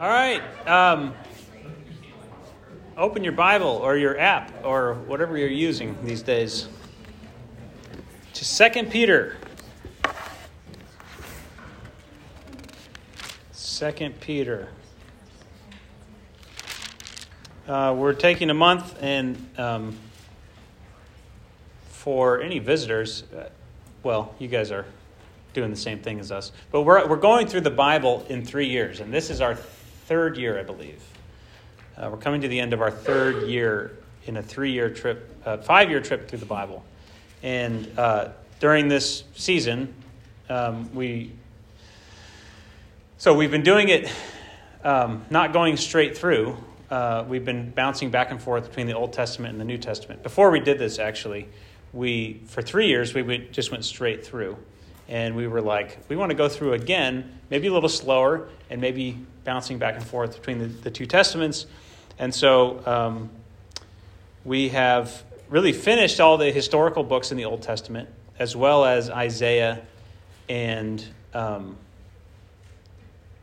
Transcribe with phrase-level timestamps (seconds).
[0.00, 0.40] All right.
[0.68, 1.12] Um,
[2.96, 6.68] open your Bible or your app or whatever you're using these days
[8.34, 9.36] to Second Peter.
[13.50, 14.68] Second Peter.
[17.66, 19.96] Uh, we're taking a month, and um,
[21.88, 23.48] for any visitors, uh,
[24.04, 24.86] well, you guys are
[25.54, 28.68] doing the same thing as us, but we're, we're going through the Bible in three
[28.68, 29.58] years, and this is our
[30.08, 31.02] third year, I believe.
[31.94, 35.30] Uh, we're coming to the end of our third year in a three year trip,
[35.44, 36.82] uh, five year trip through the Bible.
[37.42, 39.92] And uh, during this season,
[40.48, 41.32] um, we.
[43.18, 44.10] So we've been doing it
[44.82, 46.56] um, not going straight through.
[46.90, 50.22] Uh, we've been bouncing back and forth between the Old Testament and the New Testament.
[50.22, 51.48] Before we did this, actually,
[51.92, 54.56] we for three years we went, just went straight through,
[55.06, 58.80] and we were like, we want to go through again, maybe a little slower, and
[58.80, 61.64] maybe bouncing back and forth between the, the two testaments.
[62.18, 63.30] And so um,
[64.44, 69.08] we have really finished all the historical books in the Old Testament, as well as
[69.08, 69.80] Isaiah
[70.50, 71.78] and um,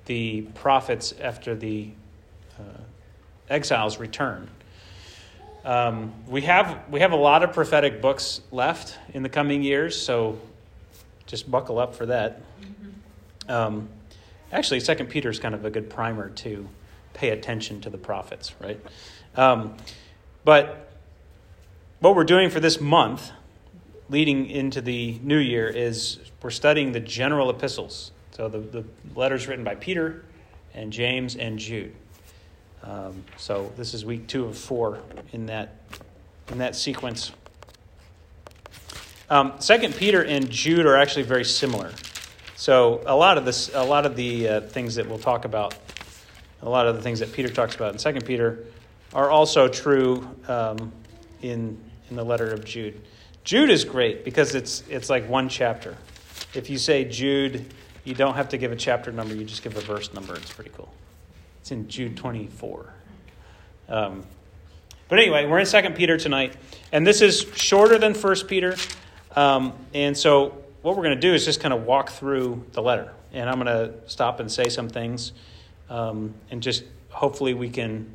[0.06, 1.90] the prophets after the
[2.60, 2.82] uh,
[3.50, 4.48] exiles return.
[5.64, 10.00] Um, we have we have a lot of prophetic books left in the coming years,
[10.00, 10.38] so
[11.26, 12.44] just buckle up for that.
[13.50, 13.90] Um,
[14.52, 16.68] actually, Second Peter is kind of a good primer to
[17.14, 18.80] pay attention to the prophets, right?
[19.36, 19.76] Um,
[20.44, 20.92] but
[22.00, 23.32] what we're doing for this month,
[24.10, 28.12] leading into the new year, is we're studying the general epistles.
[28.32, 28.84] So the, the
[29.16, 30.24] letters written by Peter
[30.74, 31.96] and James and Jude.
[32.84, 35.00] Um, so this is week two of four
[35.32, 35.76] in that
[36.52, 37.32] in that sequence.
[39.30, 41.92] Um, Second Peter and Jude are actually very similar.
[42.56, 45.76] So a lot of this, a lot of the uh, things that we'll talk about,
[46.62, 48.66] a lot of the things that Peter talks about in Second Peter,
[49.14, 50.92] are also true um,
[51.42, 51.78] in
[52.10, 53.02] in the letter of Jude.
[53.44, 55.98] Jude is great because it's it's like one chapter.
[56.54, 59.76] If you say Jude, you don't have to give a chapter number; you just give
[59.76, 60.36] a verse number.
[60.36, 60.92] It's pretty cool.
[61.62, 62.94] It's in Jude 24.
[63.90, 64.24] Um,
[65.08, 66.56] but anyway, we're in Second Peter tonight,
[66.92, 68.76] and this is shorter than First Peter.
[69.36, 72.82] Um, and so, what we're going to do is just kind of walk through the
[72.82, 75.32] letter, and I'm going to stop and say some things,
[75.90, 78.08] um, and just hopefully we can,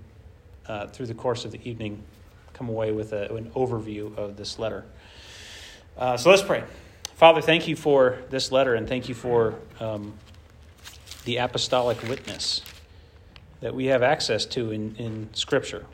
[0.68, 2.00] uh, through the course of the evening,
[2.52, 4.84] come away with a, an overview of this letter.
[5.98, 6.62] Uh, so let's pray.
[7.16, 10.14] Father, thank you for this letter, and thank you for um,
[11.24, 12.62] the apostolic witness
[13.62, 15.86] that we have access to in, in Scripture.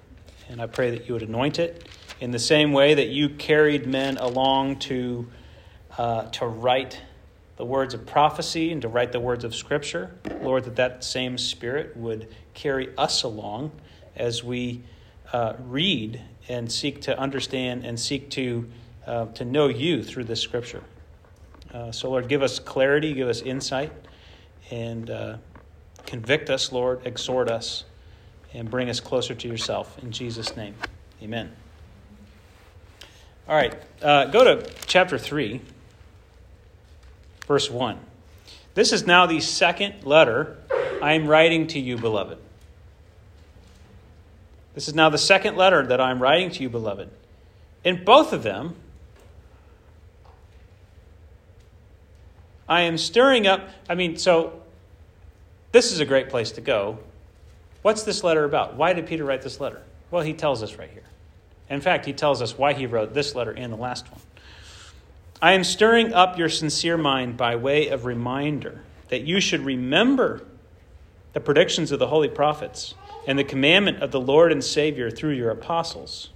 [0.50, 1.88] And I pray that you would anoint it
[2.20, 5.26] in the same way that you carried men along to,
[5.98, 7.00] uh, to write
[7.56, 10.14] the words of prophecy and to write the words of Scripture.
[10.40, 13.72] Lord, that that same Spirit would carry us along
[14.14, 14.82] as we
[15.32, 18.68] uh, read and seek to understand and seek to,
[19.06, 20.82] uh, to know you through this Scripture.
[21.72, 23.92] Uh, so, Lord, give us clarity, give us insight,
[24.70, 25.36] and uh,
[26.06, 27.84] Convict us, Lord, exhort us,
[28.54, 29.98] and bring us closer to yourself.
[30.02, 30.74] In Jesus' name,
[31.20, 31.52] amen.
[33.48, 35.60] All right, uh, go to chapter 3,
[37.46, 37.98] verse 1.
[38.74, 40.58] This is now the second letter
[41.02, 42.38] I am writing to you, beloved.
[44.74, 47.08] This is now the second letter that I am writing to you, beloved.
[47.84, 48.74] In both of them,
[52.68, 53.68] I am stirring up.
[53.88, 54.60] I mean, so
[55.72, 56.98] this is a great place to go.
[57.82, 58.74] What's this letter about?
[58.74, 59.82] Why did Peter write this letter?
[60.10, 61.04] Well, he tells us right here.
[61.70, 64.20] In fact, he tells us why he wrote this letter and the last one.
[65.40, 70.42] I am stirring up your sincere mind by way of reminder that you should remember
[71.34, 72.94] the predictions of the holy prophets
[73.26, 76.30] and the commandment of the Lord and Savior through your apostles.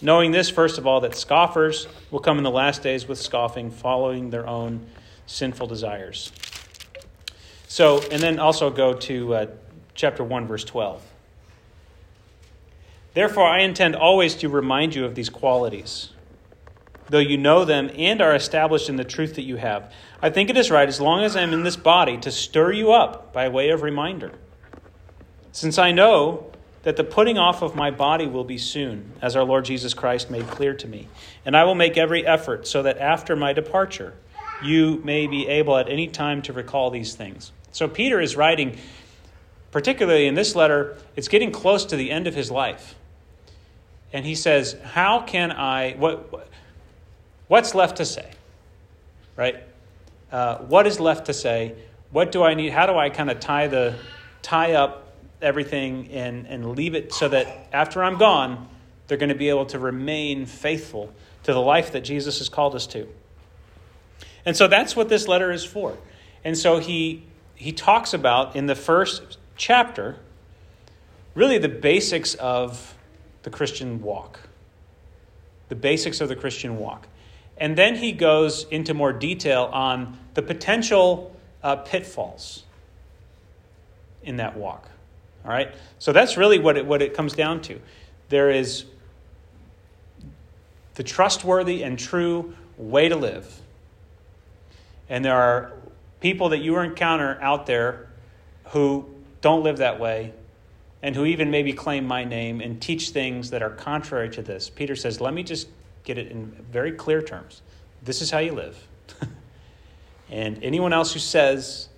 [0.00, 3.70] Knowing this, first of all, that scoffers will come in the last days with scoffing,
[3.70, 4.86] following their own
[5.26, 6.30] sinful desires.
[7.66, 9.46] So, and then also go to uh,
[9.94, 11.02] chapter 1, verse 12.
[13.14, 16.10] Therefore, I intend always to remind you of these qualities,
[17.08, 19.92] though you know them and are established in the truth that you have.
[20.20, 22.72] I think it is right, as long as I am in this body, to stir
[22.72, 24.32] you up by way of reminder.
[25.52, 26.50] Since I know
[26.82, 30.30] that the putting off of my body will be soon, as our Lord Jesus Christ
[30.30, 31.08] made clear to me.
[31.44, 34.14] And I will make every effort so that after my departure,
[34.62, 37.50] you may be able at any time to recall these things.
[37.72, 38.78] So Peter is writing,
[39.72, 42.94] particularly in this letter, it's getting close to the end of his life.
[44.12, 46.48] And he says, How can I, what,
[47.48, 48.30] what's left to say?
[49.36, 49.56] Right?
[50.30, 51.74] Uh, what is left to say?
[52.10, 52.72] what do I need?
[52.72, 53.94] How do I kind of tie the
[54.42, 55.12] tie up
[55.42, 58.68] everything and, and leave it so that after I'm gone,
[59.06, 61.12] they're going to be able to remain faithful
[61.42, 63.06] to the life that Jesus has called us to.
[64.44, 65.98] And so that's what this letter is for.
[66.44, 70.16] And so he he talks about in the first chapter
[71.34, 72.94] really the basics of
[73.42, 74.40] the Christian walk.
[75.68, 77.08] The basics of the Christian walk.
[77.58, 82.64] And then he goes into more detail on the potential uh, pitfalls
[84.22, 84.88] in that walk.
[85.44, 85.74] All right?
[85.98, 87.80] So that's really what it, what it comes down to.
[88.28, 88.84] There is
[90.94, 93.60] the trustworthy and true way to live.
[95.08, 95.72] And there are
[96.20, 98.08] people that you encounter out there
[98.66, 99.08] who
[99.40, 100.32] don't live that way
[101.02, 104.68] and who even maybe claim my name and teach things that are contrary to this.
[104.68, 105.68] Peter says, let me just
[106.06, 107.60] get it in very clear terms.
[108.02, 108.86] This is how you live.
[110.30, 111.88] and anyone else who says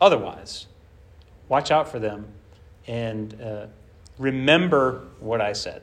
[0.00, 0.66] otherwise,
[1.48, 2.26] watch out for them
[2.88, 3.66] and uh,
[4.18, 5.82] remember what I said.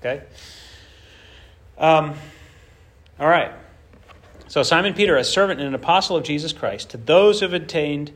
[0.00, 0.24] Okay?
[1.78, 2.14] Um,
[3.20, 3.52] all right.
[4.48, 7.52] So, Simon Peter, a servant and an apostle of Jesus Christ, to those who have
[7.52, 8.12] attained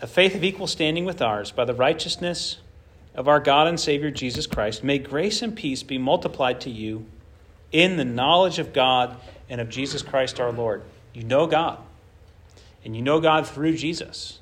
[0.00, 2.58] a faith of equal standing with ours by the righteousness
[3.14, 7.06] of our God and Savior Jesus Christ, may grace and peace be multiplied to you
[7.72, 9.16] in the knowledge of God
[9.48, 10.82] and of Jesus Christ our Lord.
[11.12, 11.78] You know God,
[12.84, 14.40] and you know God through Jesus.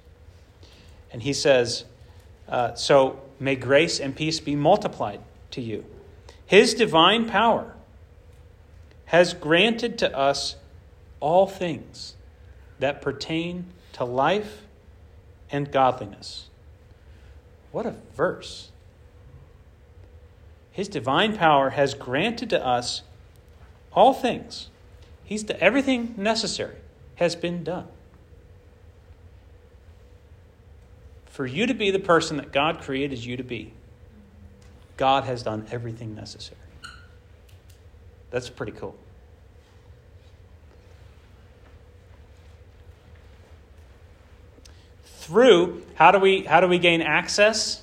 [1.12, 1.84] And he says,
[2.49, 5.20] uh, So may grace and peace be multiplied
[5.52, 5.84] to you.
[6.44, 7.75] His divine power
[9.06, 10.56] has granted to us
[11.20, 12.14] all things
[12.79, 14.62] that pertain to life
[15.50, 16.49] and godliness.
[17.72, 18.70] What a verse!
[20.70, 23.02] His divine power has granted to us
[23.96, 24.69] all things.
[25.25, 26.76] He's the, everything necessary
[27.16, 27.88] has been done.
[31.25, 33.72] For you to be the person that God created you to be,
[34.96, 36.60] God has done everything necessary.
[38.31, 38.94] That's pretty cool.
[45.04, 47.82] Through how do we how do we gain access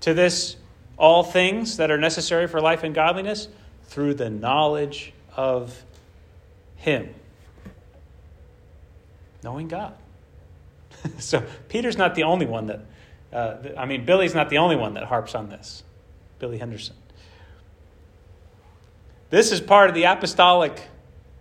[0.00, 0.56] to this
[0.96, 3.48] all things that are necessary for life and godliness?
[3.88, 5.82] Through the knowledge of
[6.76, 7.14] Him.
[9.42, 9.94] Knowing God.
[11.18, 12.80] so Peter's not the only one that,
[13.32, 15.82] uh, I mean, Billy's not the only one that harps on this.
[16.38, 16.96] Billy Henderson.
[19.30, 20.80] This is part of the apostolic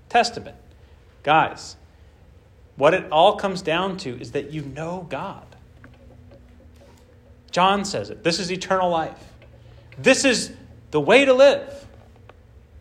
[0.10, 0.58] testament.
[1.24, 1.76] Guys,
[2.76, 5.46] what it all comes down to is that you know God.
[7.52, 8.24] John says it.
[8.24, 9.18] This is eternal life.
[9.98, 10.52] This is
[10.92, 11.87] the way to live.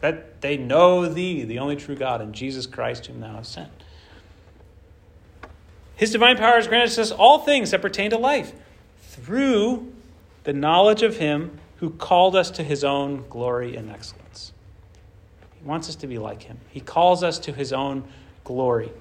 [0.01, 3.71] That they know thee, the only true God, and Jesus Christ, whom thou hast sent.
[5.97, 8.53] His divine power has granted us all things that pertain to life
[9.01, 9.93] through
[10.45, 14.53] the knowledge of him who called us to his own glory and excellence.
[15.59, 16.59] He wants us to be like him.
[16.71, 18.05] He calls us to his own
[18.45, 18.93] glory,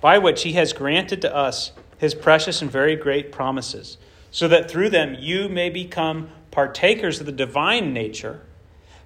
[0.00, 3.96] by which he has granted to us his precious and very great promises,
[4.30, 8.40] so that through them you may become partakers of the divine nature,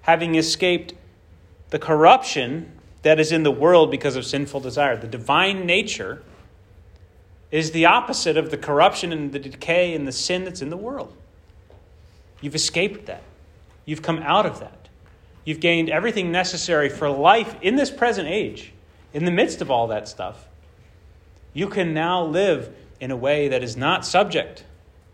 [0.03, 0.93] having escaped
[1.71, 2.71] the corruption
[3.03, 4.97] that is in the world because of sinful desire.
[4.97, 6.23] The divine nature
[7.51, 10.77] is the opposite of the corruption and the decay and the sin that's in the
[10.77, 11.17] world.
[12.41, 13.23] You've escaped that.
[13.85, 14.89] You've come out of that.
[15.45, 18.73] You've gained everything necessary for life in this present age.
[19.15, 20.49] In the midst of all that stuff,
[21.55, 24.65] you can now live in a way that is not subject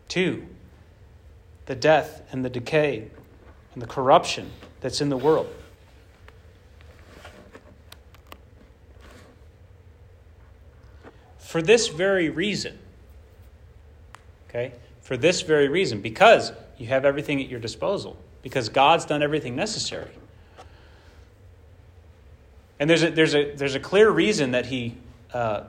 [0.08, 0.46] to
[1.72, 3.08] the death and the decay
[3.72, 4.50] and the corruption
[4.82, 5.50] that's in the world.
[11.38, 12.78] For this very reason,
[14.50, 19.22] okay, for this very reason, because you have everything at your disposal, because God's done
[19.22, 20.12] everything necessary.
[22.78, 24.94] And there's a, there's a, there's a clear reason that he,
[25.32, 25.62] uh,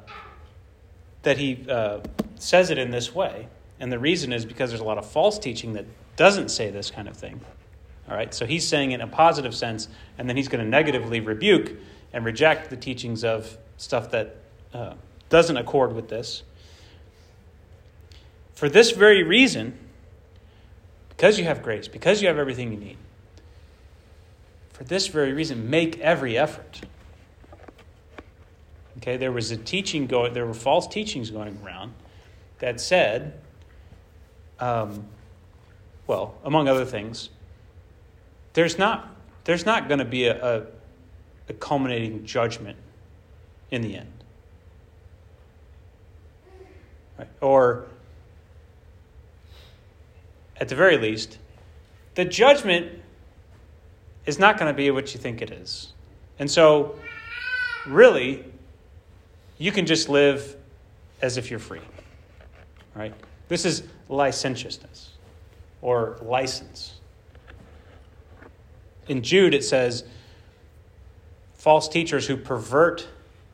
[1.22, 2.02] that he uh,
[2.36, 3.48] says it in this way.
[3.84, 5.84] And the reason is because there's a lot of false teaching that
[6.16, 7.42] doesn't say this kind of thing.
[8.08, 11.20] All right, so he's saying in a positive sense, and then he's going to negatively
[11.20, 11.74] rebuke
[12.14, 14.38] and reject the teachings of stuff that
[14.74, 14.94] uh,
[15.28, 16.44] doesn't accord with this.
[18.54, 19.78] For this very reason,
[21.10, 22.98] because you have grace, because you have everything you need,
[24.72, 26.84] for this very reason, make every effort.
[29.00, 31.94] Okay, there was a teaching going, there were false teachings going around
[32.60, 33.42] that said
[34.60, 35.06] um,
[36.08, 37.30] well, among other things,
[38.54, 40.66] there's not, there's not going to be a, a,
[41.50, 42.78] a culminating judgment
[43.72, 44.24] in the end.
[47.18, 47.30] Right?
[47.42, 47.88] Or,
[50.58, 51.40] at the very least,
[52.16, 53.00] the judgment
[54.26, 55.94] is not going to be what you think it is.
[56.40, 56.96] And so,
[57.86, 58.46] really,
[59.58, 60.56] you can just live
[61.22, 61.82] as if you're free.
[62.96, 63.14] Right?
[63.48, 65.12] This is licentiousness
[65.82, 66.94] or license.
[69.08, 70.04] In Jude, it says,
[71.56, 73.08] false teachers who pervert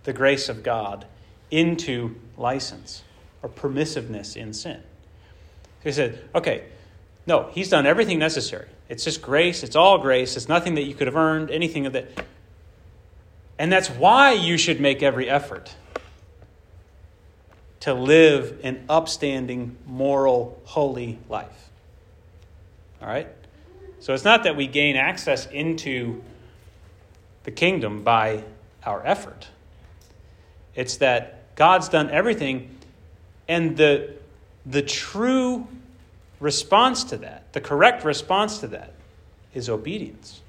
[0.04, 1.06] the grace of God
[1.52, 3.04] into license
[3.42, 4.82] or permissiveness in sin.
[5.84, 6.66] He said, okay,
[7.26, 8.68] no, he's done everything necessary.
[8.90, 11.94] It's just grace, it's all grace, it's nothing that you could have earned, anything of
[11.94, 12.10] that.
[13.58, 15.76] And that's why you should make every effort
[17.82, 21.70] to live an upstanding, moral, holy life.
[23.02, 23.28] All right?
[24.00, 26.22] So it's not that we gain access into
[27.44, 28.44] the kingdom by
[28.86, 29.48] our effort.
[30.76, 32.78] It's that God's done everything,
[33.48, 34.14] and the,
[34.66, 35.68] the true
[36.40, 38.94] response to that, the correct response to that,
[39.54, 40.42] is obedience,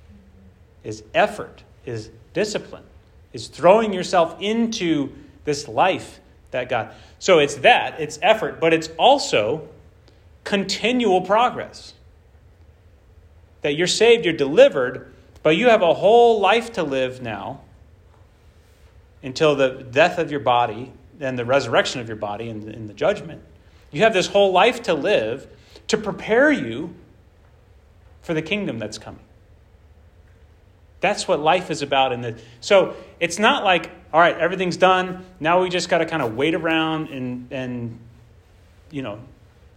[0.84, 2.84] is effort, is discipline,
[3.32, 5.12] is throwing yourself into
[5.44, 6.20] this life
[6.50, 6.95] that God.
[7.19, 9.69] So it's that, it's effort, but it's also
[10.45, 11.95] continual progress.
[13.62, 17.61] That you're saved, you're delivered, but you have a whole life to live now
[19.23, 22.87] until the death of your body and the resurrection of your body in the, in
[22.87, 23.42] the judgment.
[23.90, 25.47] You have this whole life to live
[25.88, 26.95] to prepare you
[28.23, 29.25] for the kingdom that's coming.
[31.00, 32.12] That's what life is about.
[32.12, 35.25] In the, so it's not like, all right, everything's done.
[35.38, 37.99] Now we just got to kind of wait around and, and,
[38.90, 39.21] you know,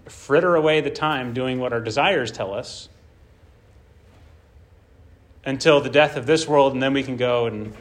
[0.06, 2.90] fritter away the time doing what our desires tell us
[5.46, 7.74] until the death of this world, and then we can go and,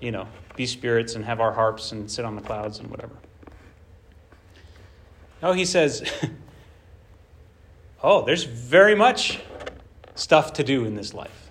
[0.00, 0.26] you know,
[0.56, 3.14] be spirits and have our harps and sit on the clouds and whatever.
[5.42, 6.02] No, he says,
[8.02, 9.40] oh, there's very much
[10.14, 11.50] stuff to do in this life.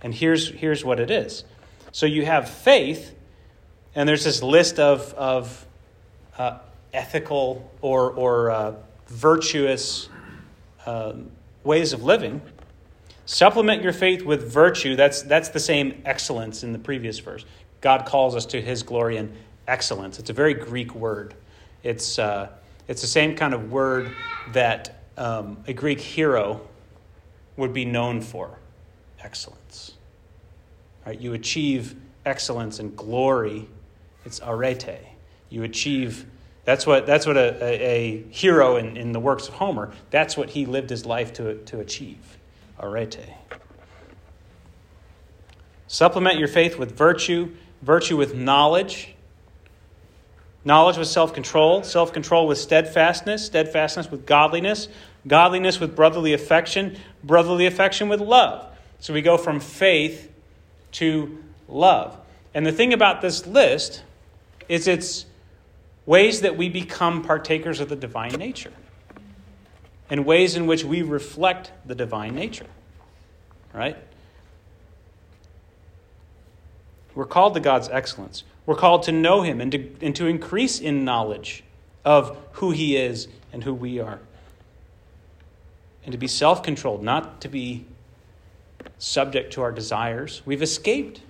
[0.00, 1.44] And here's, here's what it is.
[1.92, 3.14] So you have faith,
[3.96, 5.66] and there's this list of, of
[6.38, 6.58] uh,
[6.92, 8.74] ethical or, or uh,
[9.08, 10.08] virtuous
[10.86, 11.14] uh,
[11.64, 12.40] ways of living
[13.26, 14.94] Supplement your faith with virtue.
[14.94, 17.44] That's, that's the same excellence in the previous verse.
[17.80, 19.32] God calls us to his glory and
[19.66, 20.20] excellence.
[20.20, 21.34] It's a very Greek word.
[21.82, 22.50] It's, uh,
[22.86, 24.12] it's the same kind of word
[24.52, 26.60] that um, a Greek hero
[27.56, 28.60] would be known for
[29.20, 29.94] excellence.
[31.04, 31.20] Right?
[31.20, 33.68] You achieve excellence and glory,
[34.26, 34.98] it's arete.
[35.48, 36.26] You achieve,
[36.64, 40.36] that's what, that's what a, a, a hero in, in the works of Homer, that's
[40.36, 42.38] what he lived his life to, to achieve
[42.80, 43.20] arete.
[45.86, 49.14] Supplement your faith with virtue, virtue with knowledge,
[50.64, 54.88] knowledge with self control, self control with steadfastness, steadfastness with godliness,
[55.28, 58.66] godliness with brotherly affection, brotherly affection with love.
[58.98, 60.32] So we go from faith
[60.92, 62.18] to love.
[62.52, 64.02] And the thing about this list
[64.68, 65.26] is it's
[66.04, 68.72] ways that we become partakers of the divine nature
[70.08, 72.66] and ways in which we reflect the divine nature.
[73.72, 73.96] Right?
[77.14, 78.44] We're called to God's excellence.
[78.66, 81.64] We're called to know Him and to, and to increase in knowledge
[82.04, 84.20] of who He is and who we are.
[86.04, 87.84] And to be self controlled, not to be
[88.98, 90.42] subject to our desires.
[90.44, 91.20] We've escaped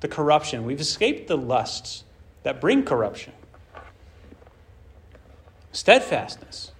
[0.00, 2.04] the corruption, we've escaped the lusts
[2.42, 3.32] that bring corruption.
[5.72, 6.72] Steadfastness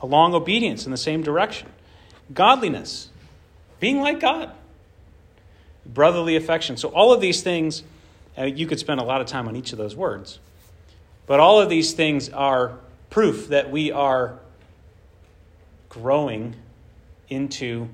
[0.00, 1.68] a long obedience in the same direction.
[2.32, 3.08] Godliness,
[3.80, 4.52] being like God.
[5.86, 6.76] Brotherly affection.
[6.76, 7.82] So, all of these things,
[8.36, 10.38] uh, you could spend a lot of time on each of those words,
[11.26, 12.78] but all of these things are
[13.10, 14.38] proof that we are
[15.88, 16.54] growing
[17.30, 17.88] into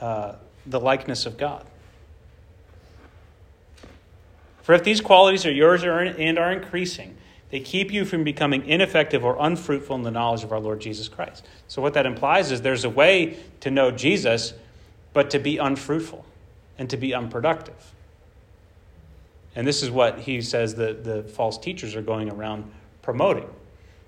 [0.00, 0.34] uh,
[0.66, 1.64] the likeness of God.
[4.66, 7.16] For if these qualities are yours and are increasing,
[7.50, 11.08] they keep you from becoming ineffective or unfruitful in the knowledge of our Lord Jesus
[11.08, 11.46] Christ.
[11.68, 14.54] So, what that implies is there's a way to know Jesus,
[15.12, 16.26] but to be unfruitful
[16.78, 17.92] and to be unproductive.
[19.54, 22.68] And this is what he says that the false teachers are going around
[23.02, 23.48] promoting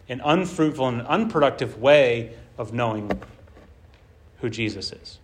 [0.09, 3.23] an unfruitful and unproductive way of knowing
[4.41, 5.21] who Jesus is.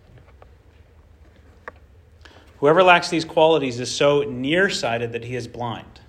[2.59, 5.99] Whoever lacks these qualities is so nearsighted that he is blind.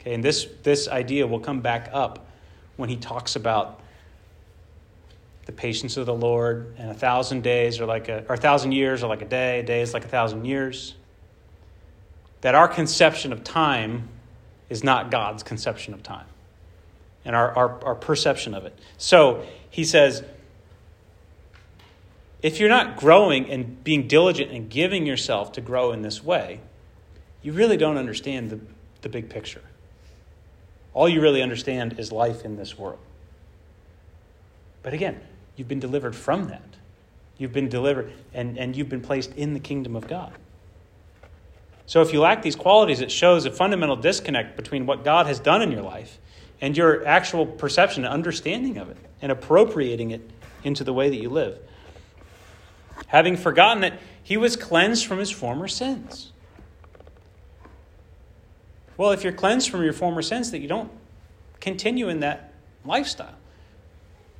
[0.00, 2.26] Okay, and this, this idea will come back up
[2.76, 3.80] when he talks about
[5.46, 8.72] the patience of the Lord, and a thousand days are like a, or a thousand
[8.72, 10.94] years are like a day, a day is like a thousand years.
[12.42, 14.08] That our conception of time
[14.68, 16.26] is not God's conception of time
[17.24, 18.78] and our, our, our perception of it.
[18.96, 20.22] So he says,
[22.42, 26.60] if you're not growing and being diligent and giving yourself to grow in this way,
[27.42, 28.60] you really don't understand the,
[29.02, 29.62] the big picture.
[30.94, 32.98] All you really understand is life in this world.
[34.82, 35.20] But again,
[35.56, 36.62] you've been delivered from that.
[37.38, 40.32] You've been delivered and, and you've been placed in the kingdom of God.
[41.86, 45.40] So if you lack these qualities, it shows a fundamental disconnect between what God has
[45.40, 46.18] done in your life
[46.60, 50.30] and your actual perception and understanding of it and appropriating it
[50.62, 51.58] into the way that you live.
[53.10, 56.30] Having forgotten that he was cleansed from his former sins.
[58.96, 60.90] Well, if you're cleansed from your former sins, that you don't
[61.60, 62.52] continue in that
[62.84, 63.34] lifestyle.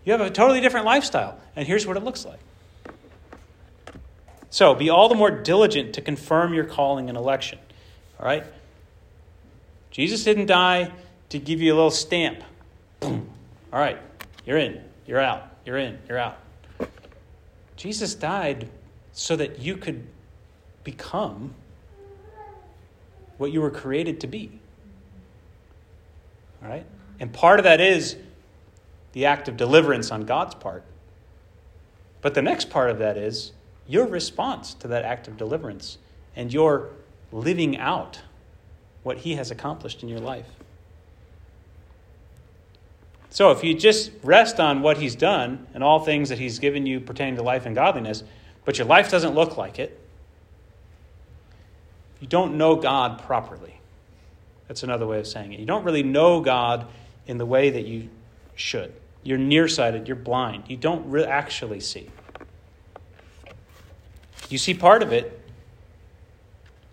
[0.04, 2.38] You have a totally different lifestyle, and here's what it looks like.
[4.50, 7.58] So, be all the more diligent to confirm your calling and election.
[8.20, 8.44] All right?
[9.90, 10.92] Jesus didn't die
[11.30, 12.44] to give you a little stamp.
[13.00, 13.28] Boom.
[13.72, 13.98] All right,
[14.46, 16.38] you're in, you're out, you're in, you're out.
[17.80, 18.68] Jesus died
[19.14, 20.06] so that you could
[20.84, 21.54] become
[23.38, 24.60] what you were created to be.
[26.62, 26.84] All right?
[27.20, 28.16] And part of that is
[29.14, 30.84] the act of deliverance on God's part.
[32.20, 33.52] But the next part of that is
[33.88, 35.96] your response to that act of deliverance
[36.36, 36.90] and your
[37.32, 38.20] living out
[39.04, 40.59] what He has accomplished in your life.
[43.30, 46.84] So if you just rest on what He's done and all things that He's given
[46.84, 48.24] you pertaining to life and godliness,
[48.64, 49.98] but your life doesn't look like it,
[52.20, 53.80] you don't know God properly.
[54.68, 55.60] That's another way of saying it.
[55.60, 56.86] You don't really know God
[57.26, 58.08] in the way that you
[58.54, 58.92] should.
[59.22, 60.64] You're nearsighted, you're blind.
[60.68, 62.08] You don't really actually see.
[64.48, 65.40] You see part of it,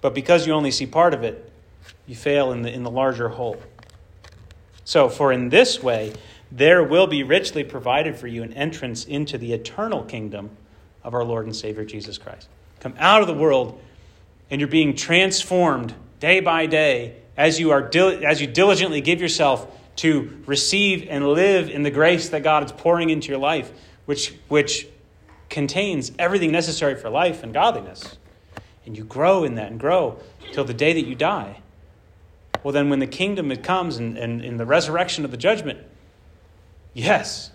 [0.01, 1.51] but because you only see part of it,
[2.05, 3.57] you fail in the, in the larger whole.
[4.87, 6.13] So, for in this way,
[6.49, 10.51] there will be richly provided for you an entrance into the eternal kingdom
[11.03, 12.47] of our Lord and Savior Jesus Christ.
[12.79, 13.81] Come out of the world
[14.49, 17.91] and you're being transformed day by day as you, are
[18.25, 22.71] as you diligently give yourself to receive and live in the grace that God is
[22.71, 23.69] pouring into your life,
[24.05, 24.87] which, which
[25.49, 28.17] contains everything necessary for life and godliness.
[28.85, 30.21] And you grow in that and grow
[30.53, 31.61] till the day that you die.
[32.67, 35.79] Well, then, when the kingdom comes and, and in the resurrection of the judgment,
[36.93, 37.51] yes,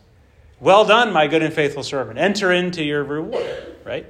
[0.58, 2.18] well done, my good and faithful servant.
[2.18, 4.06] Enter into your reward, right?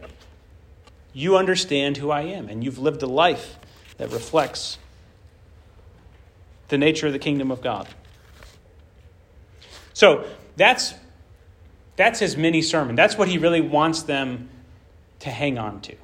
[1.12, 3.58] you understand who I am, and you've lived a life
[3.96, 4.78] that reflects
[6.68, 7.88] the nature of the kingdom of God.
[9.92, 10.24] So
[10.56, 10.94] that's
[11.96, 12.94] that's his mini sermon.
[12.94, 14.50] That's what he really wants them
[15.18, 15.96] to hang on to.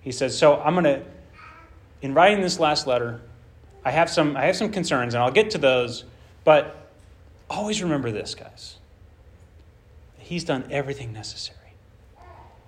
[0.00, 1.02] He says, "So I'm going to
[2.02, 3.20] in writing this last letter,
[3.84, 6.04] I have some I have some concerns and I'll get to those,
[6.44, 6.90] but
[7.48, 8.76] always remember this, guys.
[10.18, 11.58] He's done everything necessary.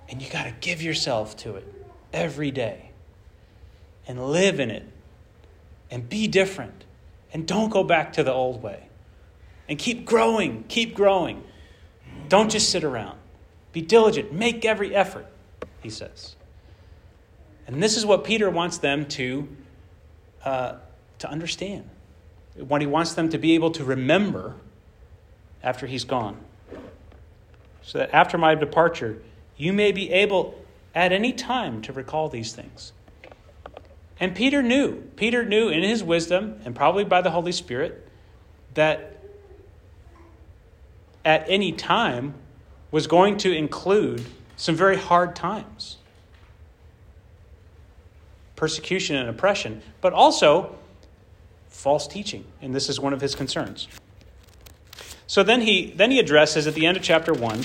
[0.09, 1.65] And you got to give yourself to it
[2.13, 2.91] every day
[4.07, 4.85] and live in it
[5.91, 6.85] and be different
[7.33, 8.89] and don't go back to the old way
[9.69, 11.45] and keep growing, keep growing.
[12.29, 13.19] Don't just sit around.
[13.73, 15.27] Be diligent, make every effort,
[15.83, 16.37] he says.
[17.67, 19.49] And this is what Peter wants them to,
[20.45, 20.75] uh,
[21.23, 21.89] to understand.
[22.57, 24.57] What he wants them to be able to remember
[25.63, 26.37] after he's gone.
[27.83, 29.23] So that after my departure,
[29.57, 30.61] you may be able
[30.95, 32.93] at any time to recall these things.
[34.21, 38.07] And Peter knew, Peter knew in his wisdom, and probably by the Holy Spirit,
[38.75, 39.19] that
[41.25, 42.35] at any time
[42.91, 44.25] was going to include
[44.57, 45.97] some very hard times
[48.63, 50.79] persecution and oppression, but also
[51.73, 52.45] false teaching.
[52.61, 53.89] And this is one of his concerns.
[55.27, 57.65] So then he, then he addresses at the end of chapter 1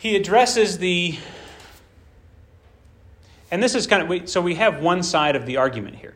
[0.00, 1.18] he addresses the
[3.50, 6.14] and this is kind of so we have one side of the argument here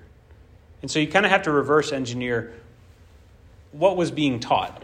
[0.80, 2.54] and so you kind of have to reverse engineer
[3.72, 4.82] what was being taught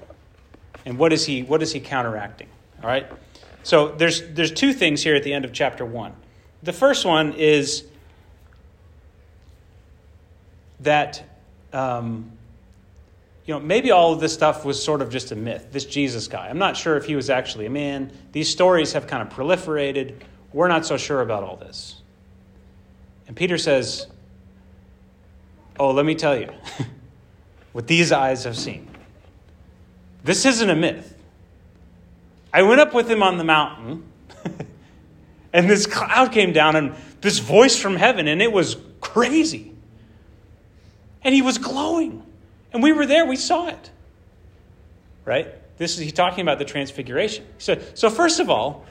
[0.84, 2.48] and what is he what is he counteracting
[2.82, 3.06] all right
[3.62, 6.12] so there's there's two things here at the end of chapter 1
[6.62, 7.86] the first one is
[10.80, 11.22] that
[11.72, 12.32] um,
[13.50, 16.28] you know, maybe all of this stuff was sort of just a myth, this Jesus
[16.28, 16.48] guy.
[16.48, 18.12] I'm not sure if he was actually a man.
[18.30, 20.14] These stories have kind of proliferated.
[20.52, 22.00] We're not so sure about all this.
[23.26, 24.06] And Peter says,
[25.78, 26.52] Oh, let me tell you
[27.72, 28.88] what these eyes have seen.
[30.22, 31.16] This isn't a myth.
[32.52, 34.04] I went up with him on the mountain,
[35.52, 39.69] and this cloud came down, and this voice from heaven, and it was crazy.
[41.22, 42.24] And he was glowing.
[42.72, 43.90] And we were there, we saw it.
[45.24, 45.48] Right?
[45.76, 47.44] This is he talking about the transfiguration.
[47.44, 48.84] He said, so first of all,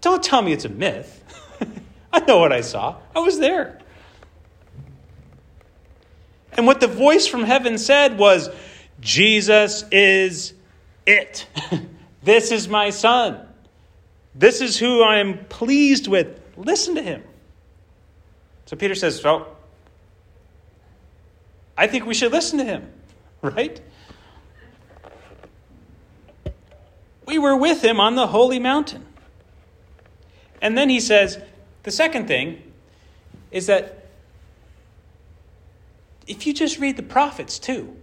[0.00, 1.22] don't tell me it's a myth.
[2.12, 2.96] I know what I saw.
[3.14, 3.78] I was there.
[6.56, 8.48] And what the voice from heaven said was,
[9.00, 10.54] Jesus is
[11.06, 11.46] it.
[12.22, 13.40] this is my son.
[14.34, 16.40] This is who I am pleased with.
[16.56, 17.22] Listen to him.
[18.66, 19.53] So Peter says, Well,
[21.76, 22.90] I think we should listen to him,
[23.42, 23.80] right?
[27.26, 29.04] We were with him on the holy mountain.
[30.60, 31.38] And then he says,
[31.82, 32.62] the second thing
[33.50, 34.06] is that
[36.26, 37.96] if you just read the prophets too,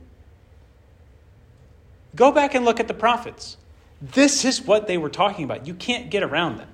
[2.15, 3.57] go back and look at the prophets.
[4.01, 5.67] This is what they were talking about.
[5.67, 6.69] You can't get around them.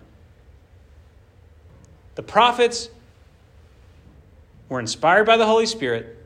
[2.15, 2.89] The prophets
[4.69, 6.16] were inspired by the Holy Spirit,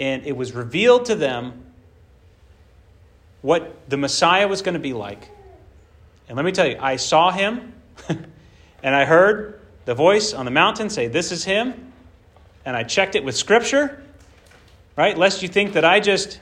[0.00, 1.64] and it was revealed to them
[3.42, 5.28] what the Messiah was going to be like.
[6.28, 7.74] And let me tell you, I saw him,
[8.08, 11.92] and I heard the voice on the mountain say, This is him.
[12.64, 14.02] And I checked it with Scripture,
[14.96, 15.18] right?
[15.18, 16.40] Lest you think that I just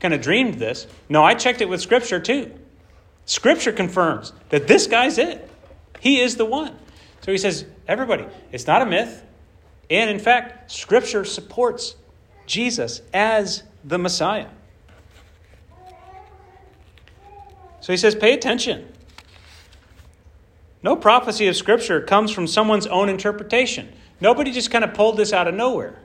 [0.00, 0.86] kind of dreamed this.
[1.08, 2.52] No, I checked it with Scripture too.
[3.24, 5.48] Scripture confirms that this guy's it.
[6.00, 6.76] He is the one.
[7.22, 9.22] So he says, everybody, it's not a myth.
[9.88, 11.94] And in fact, Scripture supports
[12.52, 14.48] Jesus as the Messiah.
[17.80, 18.92] So he says, pay attention.
[20.82, 23.90] No prophecy of Scripture comes from someone's own interpretation.
[24.20, 25.98] Nobody just kind of pulled this out of nowhere.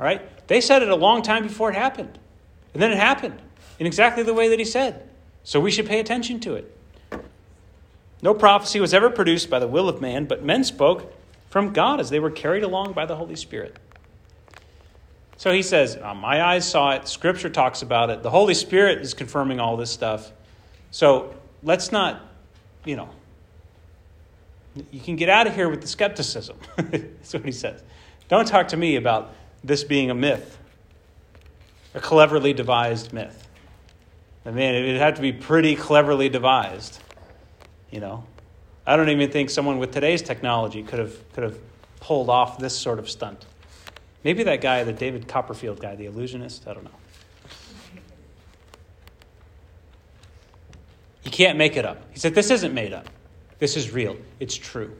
[0.00, 0.20] All right?
[0.48, 2.18] They said it a long time before it happened.
[2.74, 3.40] And then it happened
[3.78, 5.08] in exactly the way that he said.
[5.44, 6.76] So we should pay attention to it.
[8.20, 11.14] No prophecy was ever produced by the will of man, but men spoke
[11.50, 13.76] from God as they were carried along by the Holy Spirit.
[15.36, 17.08] So he says, oh, My eyes saw it.
[17.08, 18.22] Scripture talks about it.
[18.22, 20.32] The Holy Spirit is confirming all this stuff.
[20.90, 22.22] So let's not,
[22.84, 23.10] you know,
[24.90, 26.56] you can get out of here with the skepticism.
[26.76, 27.82] That's what he says.
[28.28, 30.58] Don't talk to me about this being a myth,
[31.94, 33.48] a cleverly devised myth.
[34.44, 37.00] I mean, it'd have to be pretty cleverly devised.
[37.90, 38.24] You know,
[38.86, 41.58] I don't even think someone with today's technology could have could have
[42.00, 43.44] pulled off this sort of stunt.
[44.26, 46.66] Maybe that guy, the David Copperfield guy, the illusionist.
[46.66, 46.90] I don't know.
[51.22, 52.02] You can't make it up.
[52.10, 53.06] He said, "This isn't made up.
[53.60, 54.16] This is real.
[54.40, 54.96] It's true."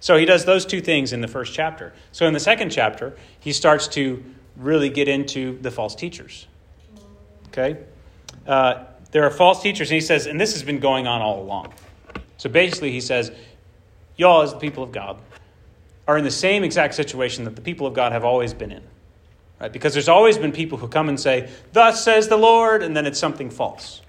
[0.00, 1.94] So he does those two things in the first chapter.
[2.12, 4.22] So in the second chapter, he starts to
[4.54, 6.46] really get into the false teachers.
[7.46, 7.78] Okay?
[8.46, 11.40] Uh, there are false teachers, and he says, and this has been going on all
[11.40, 11.72] along.
[12.36, 13.32] So basically, he says,
[14.18, 15.18] y'all, as the people of God,
[16.08, 18.82] are in the same exact situation that the people of God have always been in.
[19.60, 19.70] Right?
[19.70, 23.06] Because there's always been people who come and say, Thus says the Lord, and then
[23.06, 24.00] it's something false.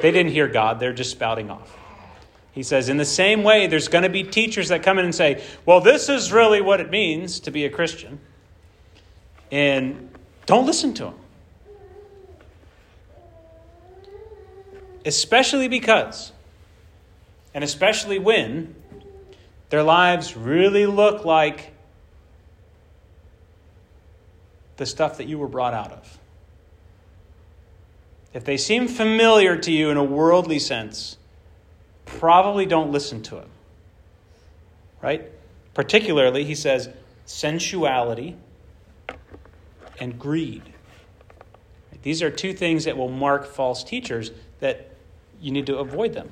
[0.00, 1.76] They didn't hear God, they're just spouting off.
[2.52, 5.14] He says, in the same way, there's going to be teachers that come in and
[5.14, 8.18] say, well, this is really what it means to be a Christian.
[9.52, 10.08] And
[10.46, 11.14] don't listen to them.
[15.04, 16.32] Especially because,
[17.52, 18.74] and especially when,
[19.70, 21.72] their lives really look like
[24.76, 26.18] the stuff that you were brought out of.
[28.32, 31.16] If they seem familiar to you in a worldly sense,
[32.04, 33.48] probably don't listen to them.
[35.00, 35.30] Right?
[35.74, 36.88] Particularly, he says,
[37.24, 38.36] sensuality
[39.98, 40.62] and greed.
[42.02, 44.90] These are two things that will mark false teachers that
[45.40, 46.30] you need to avoid them.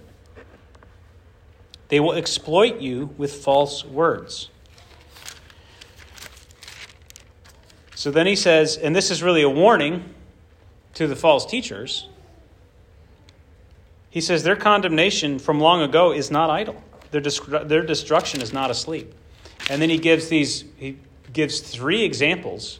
[1.89, 4.49] They will exploit you with false words.
[7.95, 10.15] So then he says, and this is really a warning
[10.95, 12.09] to the false teachers
[14.15, 16.81] he says their condemnation from long ago is not idle.
[17.11, 19.13] Their, destru- their destruction is not asleep.
[19.69, 20.99] And then he gives these, he
[21.33, 22.79] gives three examples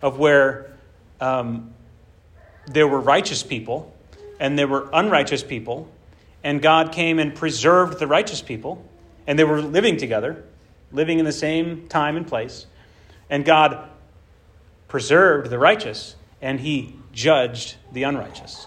[0.00, 0.72] of where
[1.20, 1.74] um,
[2.66, 3.94] there were righteous people
[4.38, 5.86] and there were unrighteous people,
[6.42, 8.84] and God came and preserved the righteous people,
[9.26, 10.44] and they were living together,
[10.92, 12.66] living in the same time and place.
[13.28, 13.88] And God
[14.88, 18.66] preserved the righteous, and he judged the unrighteous.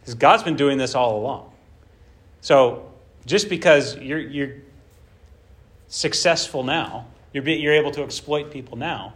[0.00, 1.52] Because God's been doing this all along.
[2.40, 2.92] So
[3.24, 4.54] just because you're, you're
[5.88, 9.14] successful now, you're, be, you're able to exploit people now,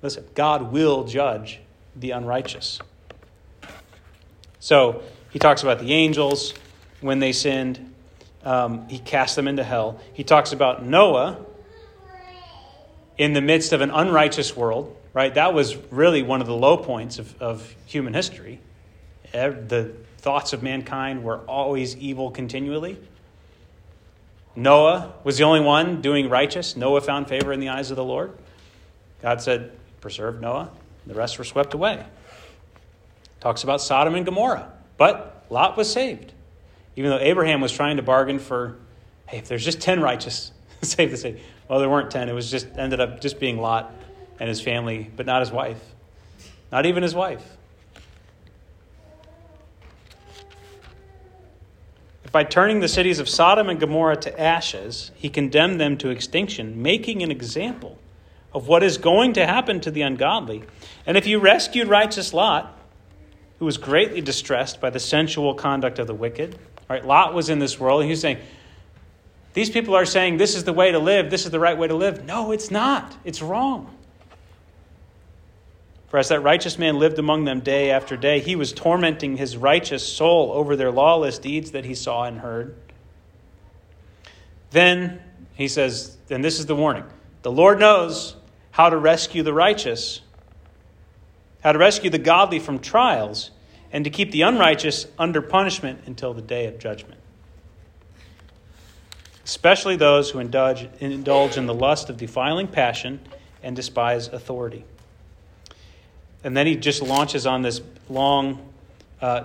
[0.00, 1.60] listen, God will judge
[1.94, 2.80] the unrighteous.
[4.62, 6.54] So he talks about the angels
[7.00, 7.92] when they sinned.
[8.44, 10.00] um, he cast them into hell.
[10.12, 11.44] He talks about Noah
[13.18, 15.34] in the midst of an unrighteous world, right?
[15.34, 18.60] That was really one of the low points of, of human history.
[19.32, 22.98] The thoughts of mankind were always evil continually.
[24.54, 26.76] Noah was the only one doing righteous.
[26.76, 28.32] Noah found favor in the eyes of the Lord.
[29.22, 30.70] God said, Preserve Noah.
[31.04, 32.04] The rest were swept away.
[33.42, 34.70] Talks about Sodom and Gomorrah.
[34.96, 36.32] But Lot was saved.
[36.94, 38.76] Even though Abraham was trying to bargain for,
[39.26, 40.52] hey, if there's just 10 righteous,
[40.82, 41.42] save the city.
[41.68, 42.28] Well, there weren't 10.
[42.28, 43.92] It was just ended up just being Lot
[44.38, 45.82] and his family, but not his wife.
[46.70, 47.44] Not even his wife.
[52.30, 56.80] By turning the cities of Sodom and Gomorrah to ashes, he condemned them to extinction,
[56.80, 57.98] making an example
[58.54, 60.62] of what is going to happen to the ungodly.
[61.04, 62.78] And if you rescued righteous Lot,
[63.62, 66.58] who was greatly distressed by the sensual conduct of the wicked,
[66.90, 67.06] right?
[67.06, 68.38] Lot was in this world, and he was saying,
[69.52, 71.86] These people are saying this is the way to live, this is the right way
[71.86, 72.24] to live.
[72.24, 73.16] No, it's not.
[73.22, 73.96] It's wrong.
[76.08, 79.56] For as that righteous man lived among them day after day, he was tormenting his
[79.56, 82.74] righteous soul over their lawless deeds that he saw and heard.
[84.72, 85.22] Then
[85.54, 87.04] he says, and this is the warning
[87.42, 88.34] the Lord knows
[88.72, 90.20] how to rescue the righteous,
[91.62, 93.50] how to rescue the godly from trials,
[93.92, 97.20] and to keep the unrighteous under punishment until the day of judgment.
[99.44, 103.20] Especially those who indulge, indulge in the lust of defiling passion
[103.62, 104.84] and despise authority.
[106.44, 108.72] And then he just launches on this long
[109.20, 109.44] uh,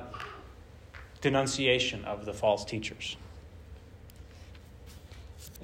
[1.22, 3.18] denunciation of the false teachers.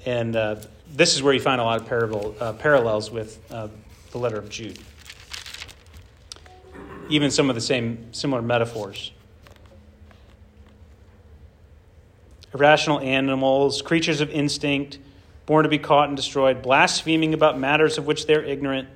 [0.06, 0.56] And uh,
[0.92, 3.68] this is where you find a lot of parable, uh, parallels with uh,
[4.10, 4.78] the letter of Jude.
[7.08, 9.12] Even some of the same similar metaphors.
[12.52, 14.98] Irrational animals, creatures of instinct,
[15.46, 18.88] born to be caught and destroyed, blaspheming about matters of which they're ignorant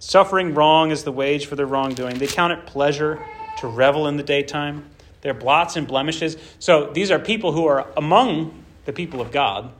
[0.00, 2.18] Suffering wrong as the wage for their wrongdoing.
[2.18, 3.24] They count it pleasure
[3.58, 4.84] to revel in the daytime.
[5.22, 6.36] They're blots and blemishes.
[6.60, 9.72] So these are people who are among the people of God,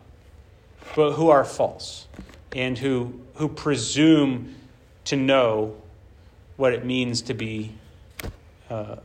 [0.97, 2.09] but who are false
[2.53, 4.57] and who, who presume
[5.05, 5.77] to know
[6.59, 7.73] what it means to be
[8.69, 8.97] uh,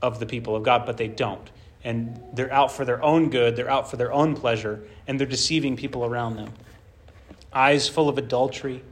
[0.00, 1.50] of the people of God, but they don't.
[1.84, 5.26] And they're out for their own good, they're out for their own pleasure, and they're
[5.26, 6.50] deceiving people around them.
[7.52, 8.82] Eyes full of adultery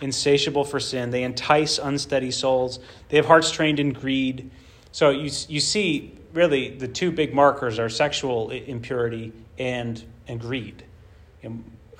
[0.00, 1.10] insatiable for sin.
[1.10, 2.80] They entice unsteady souls.
[3.08, 4.50] They have hearts trained in greed.
[4.92, 10.84] So you, you see, really, the two big markers are sexual impurity and, and greed,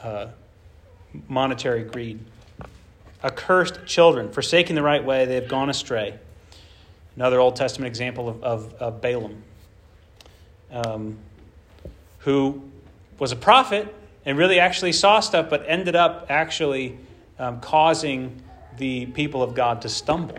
[0.03, 0.29] uh,
[1.29, 2.21] monetary greed.
[3.23, 6.19] Accursed children, forsaking the right way, they have gone astray.
[7.17, 9.43] Another Old Testament example of, of, of Balaam,
[10.71, 11.19] um,
[12.21, 12.63] who
[13.19, 16.99] was a prophet and really actually saw stuff, but ended up actually
[17.39, 18.43] um, causing
[18.79, 20.39] the people of God to stumble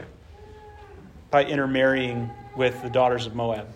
[1.29, 3.67] by intermarrying with the daughters of Moab.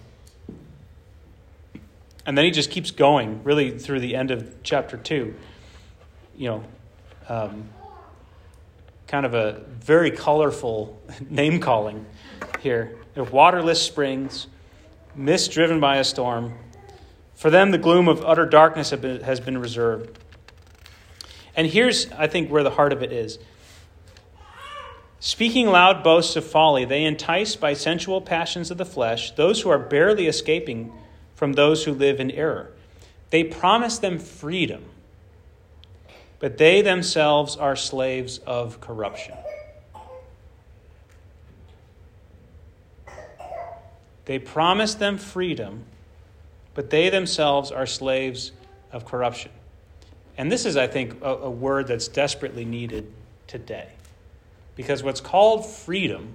[2.26, 5.36] And then he just keeps going, really, through the end of chapter 2.
[6.38, 6.64] You know,
[7.30, 7.70] um,
[9.16, 12.06] kind of a very colorful name calling
[12.60, 12.98] here.
[13.14, 14.48] They're waterless springs,
[15.16, 16.56] mist driven by a storm.
[17.34, 20.20] For them, the gloom of utter darkness has been reserved.
[21.56, 23.40] And here's, I think, where the heart of it is.
[25.22, 29.70] Speaking loud boasts of folly, they entice by sensual passions of the flesh those who
[29.70, 30.92] are barely escaping
[31.36, 32.74] from those who live in error.
[33.30, 34.84] They promise them freedom,
[36.46, 39.34] but they themselves are slaves of corruption.
[44.26, 45.86] They promise them freedom,
[46.76, 48.52] but they themselves are slaves
[48.92, 49.50] of corruption.
[50.38, 53.12] And this is, I think, a, a word that's desperately needed
[53.48, 53.88] today.
[54.76, 56.34] Because what's called freedom,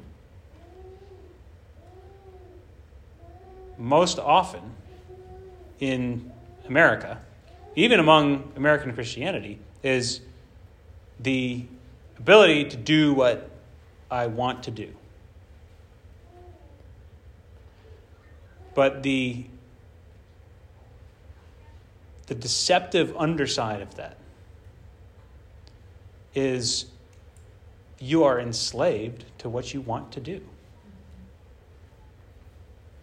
[3.79, 4.73] most often
[5.79, 6.33] in
[6.67, 7.21] America,
[7.77, 10.21] even among American Christianity, is
[11.19, 11.65] the
[12.19, 13.51] ability to do what
[14.11, 14.93] I want to do.
[18.75, 19.47] But the
[22.27, 24.17] the deceptive underside of that
[26.33, 26.87] is
[27.99, 30.41] you are enslaved to what you want to do.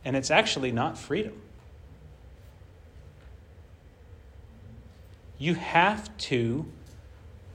[0.05, 1.41] And it's actually not freedom.
[5.37, 6.65] You have to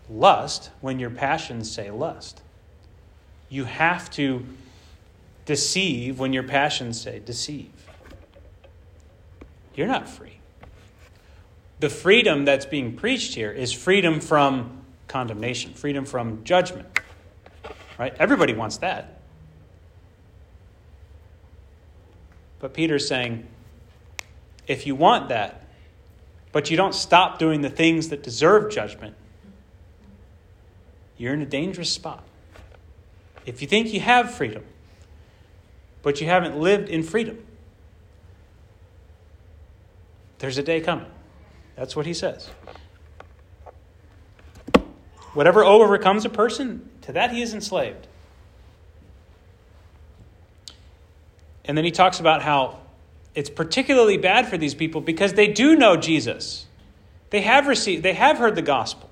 [0.09, 2.43] lust when your passions say lust.
[3.49, 4.45] You have to
[5.47, 7.71] deceive when your passions say deceive.
[9.75, 10.39] You're not free.
[11.83, 16.87] the freedom that's being preached here is freedom from condemnation, freedom from judgment.
[17.99, 18.15] Right?
[18.21, 19.21] Everybody wants that.
[22.61, 23.49] But Peter's saying,
[24.69, 25.62] if you want that,
[26.53, 29.17] but you don't stop doing the things that deserve judgment,
[31.17, 32.23] you're in a dangerous spot.
[33.47, 34.65] If you think you have freedom,
[36.03, 37.45] but you haven't lived in freedom,
[40.39, 41.11] there's a day coming.
[41.77, 42.51] That's what he says.
[45.33, 48.07] Whatever overcomes a person, to that he is enslaved.
[51.65, 52.82] And then he talks about how
[53.35, 56.67] it's particularly bad for these people because they do know Jesus.
[57.31, 59.09] They have received, they have heard the gospel.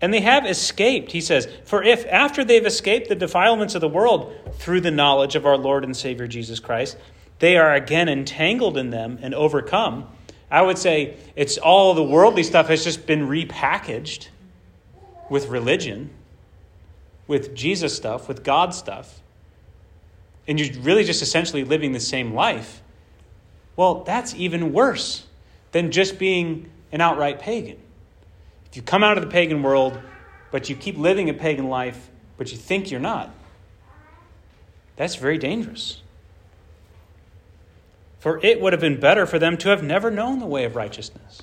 [0.00, 1.48] And they have escaped, he says.
[1.64, 5.56] For if after they've escaped the defilements of the world through the knowledge of our
[5.56, 6.98] Lord and Savior Jesus Christ,
[7.38, 10.08] they are again entangled in them and overcome,
[10.50, 14.28] I would say it's all the worldly stuff has just been repackaged
[15.30, 16.10] with religion,
[17.26, 19.20] with Jesus stuff, with God stuff.
[20.46, 22.82] And you're really just essentially living the same life.
[23.76, 25.26] Well, that's even worse
[25.72, 27.78] than just being an outright pagan.
[28.66, 29.98] If you come out of the pagan world,
[30.50, 33.34] but you keep living a pagan life, but you think you're not,
[34.96, 36.02] that's very dangerous.
[38.20, 40.76] For it would have been better for them to have never known the way of
[40.76, 41.42] righteousness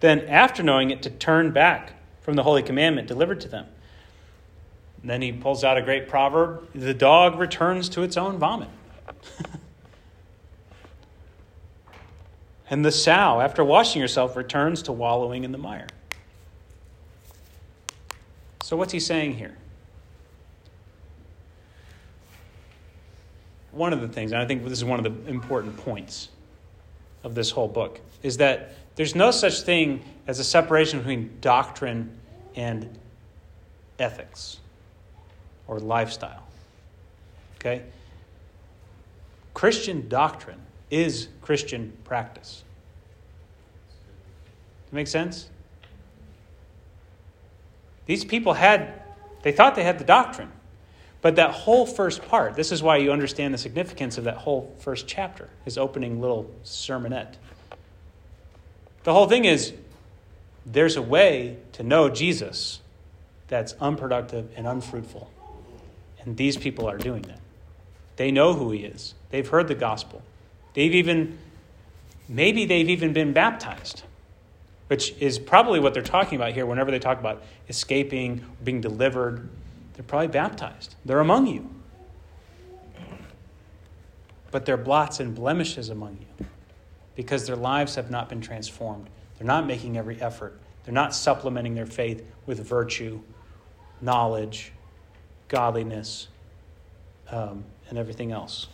[0.00, 3.66] than, after knowing it, to turn back from the holy commandment delivered to them.
[5.04, 8.70] And then he pulls out a great proverb the dog returns to its own vomit.
[12.70, 15.88] and the sow, after washing herself, returns to wallowing in the mire.
[18.62, 19.58] So, what's he saying here?
[23.72, 26.30] One of the things, and I think this is one of the important points
[27.24, 32.16] of this whole book, is that there's no such thing as a separation between doctrine
[32.56, 32.88] and
[33.98, 34.60] ethics
[35.66, 36.42] or lifestyle.
[37.56, 37.82] Okay?
[39.54, 42.64] Christian doctrine is Christian practice.
[44.92, 45.48] Make sense?
[48.06, 49.02] These people had,
[49.42, 50.52] they thought they had the doctrine.
[51.20, 54.74] But that whole first part, this is why you understand the significance of that whole
[54.78, 57.34] first chapter, his opening little sermonette.
[59.04, 59.72] The whole thing is
[60.66, 62.80] there's a way to know Jesus
[63.48, 65.30] that's unproductive and unfruitful.
[66.24, 67.40] And these people are doing that.
[68.16, 70.22] They know who he is, they've heard the gospel.
[70.74, 71.38] They've even,
[72.28, 74.02] maybe they've even been baptized
[74.88, 79.48] which is probably what they're talking about here whenever they talk about escaping, being delivered.
[79.94, 81.70] They're probably baptized, they're among you.
[84.50, 86.46] But they're blots and blemishes among you
[87.16, 89.08] because their lives have not been transformed.
[89.38, 93.20] They're not making every effort, they're not supplementing their faith with virtue,
[94.00, 94.72] knowledge,
[95.48, 96.28] godliness,
[97.30, 98.68] um, and everything else.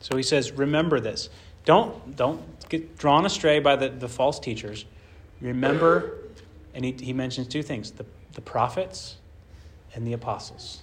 [0.00, 1.28] So he says, remember this.
[1.64, 4.84] Don't, don't get drawn astray by the, the false teachers.
[5.40, 6.18] Remember,
[6.74, 9.16] and he, he mentions two things the, the prophets
[9.94, 10.82] and the apostles.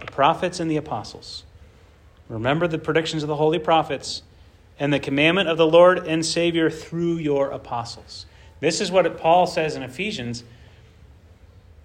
[0.00, 1.44] The prophets and the apostles.
[2.28, 4.22] Remember the predictions of the holy prophets
[4.78, 8.26] and the commandment of the Lord and Savior through your apostles.
[8.60, 10.44] This is what Paul says in Ephesians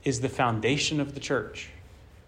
[0.03, 1.69] is the foundation of the church.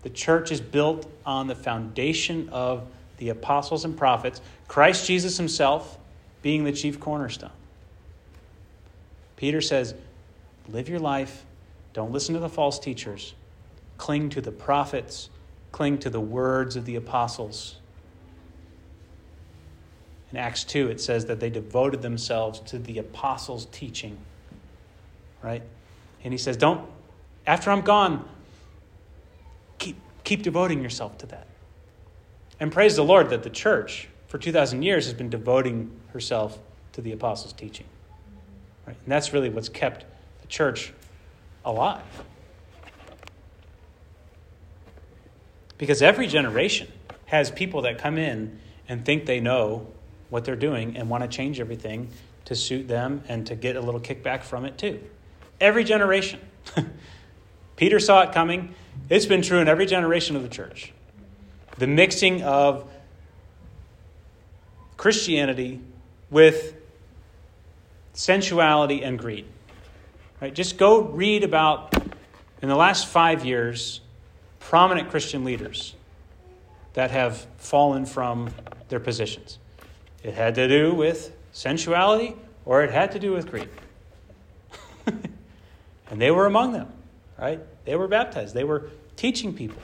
[0.04, 2.86] The church is built on the foundation of
[3.18, 5.98] the apostles and prophets, Christ Jesus himself
[6.42, 7.52] being the chief cornerstone.
[9.36, 9.94] Peter says,
[10.68, 11.46] Live your life,
[11.94, 13.34] don't listen to the false teachers,
[13.98, 15.30] cling to the prophets,
[15.72, 17.78] cling to the words of the apostles.
[20.32, 24.18] In Acts 2, it says that they devoted themselves to the apostles' teaching.
[25.44, 25.64] Right?
[26.24, 26.88] And he says, Don't,
[27.46, 28.28] after I'm gone,
[29.78, 31.48] keep, keep devoting yourself to that.
[32.60, 36.60] And praise the Lord that the church, for 2,000 years, has been devoting herself
[36.94, 37.88] to the apostles' teaching.
[38.88, 38.96] Right?
[39.04, 40.06] And that's really what's kept
[40.42, 40.94] the church
[41.66, 42.04] alive.
[45.78, 46.88] Because every generation
[47.26, 49.88] has people that come in and think they know
[50.32, 52.10] what they're doing and want to change everything
[52.46, 55.00] to suit them and to get a little kickback from it too.
[55.60, 56.40] Every generation.
[57.76, 58.74] Peter saw it coming.
[59.10, 60.94] It's been true in every generation of the church
[61.78, 62.88] the mixing of
[64.98, 65.82] Christianity
[66.30, 66.76] with
[68.14, 69.46] sensuality and greed.
[70.40, 70.54] Right?
[70.54, 71.96] Just go read about
[72.62, 74.02] in the last five years,
[74.60, 75.96] prominent Christian leaders
[76.94, 78.52] that have fallen from
[78.90, 79.58] their positions.
[80.24, 83.70] It had to do with sensuality or it had to do with greed.
[85.08, 86.92] and they were among them,
[87.40, 87.60] right?
[87.86, 88.54] They were baptized.
[88.54, 89.82] They were teaching people,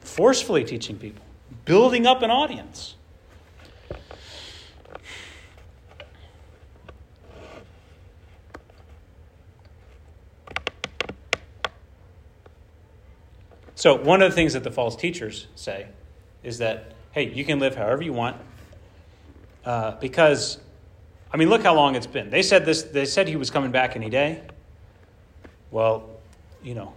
[0.00, 1.24] forcefully teaching people,
[1.64, 2.96] building up an audience.
[13.76, 15.88] So, one of the things that the false teachers say
[16.42, 18.38] is that, hey, you can live however you want.
[19.64, 20.58] Uh, because,
[21.32, 22.30] I mean, look how long it's been.
[22.30, 24.42] They said this, they said he was coming back any day.
[25.70, 26.10] Well,
[26.62, 26.92] you know,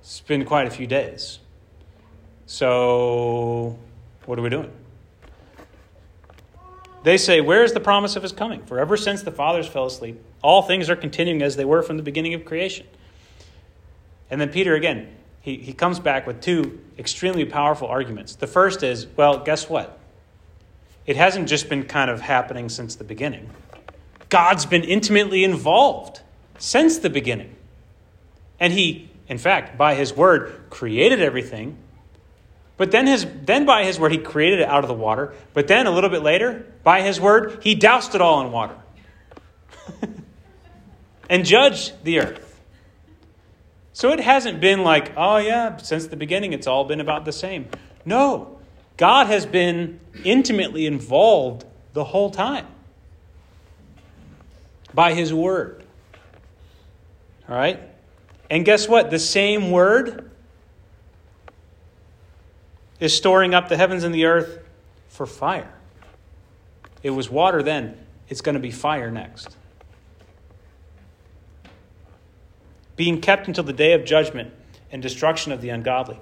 [0.00, 1.38] it's been quite a few days.
[2.46, 3.78] So,
[4.26, 4.70] what are we doing?
[7.04, 8.62] They say, Where is the promise of his coming?
[8.64, 11.96] For ever since the fathers fell asleep, all things are continuing as they were from
[11.96, 12.86] the beginning of creation.
[14.30, 15.08] And then Peter again,
[15.40, 18.36] he, he comes back with two extremely powerful arguments.
[18.36, 19.98] The first is, well, guess what?
[21.06, 23.50] It hasn't just been kind of happening since the beginning.
[24.28, 26.20] God's been intimately involved
[26.58, 27.54] since the beginning.
[28.60, 31.76] And he, in fact, by his word, created everything.
[32.76, 35.34] But then, his, then by his word, he created it out of the water.
[35.52, 38.76] But then a little bit later, by his word, he doused it all in water
[41.28, 42.60] and judged the earth.
[43.92, 47.32] So it hasn't been like, oh, yeah, since the beginning, it's all been about the
[47.32, 47.68] same.
[48.04, 48.58] No,
[49.02, 52.68] God has been intimately involved the whole time
[54.94, 55.82] by His Word.
[57.48, 57.80] All right?
[58.48, 59.10] And guess what?
[59.10, 60.30] The same Word
[63.00, 64.60] is storing up the heavens and the earth
[65.08, 65.74] for fire.
[67.02, 67.98] It was water then,
[68.28, 69.56] it's going to be fire next.
[72.94, 74.52] being kept until the day of judgment
[74.92, 76.20] and destruction of the ungodly.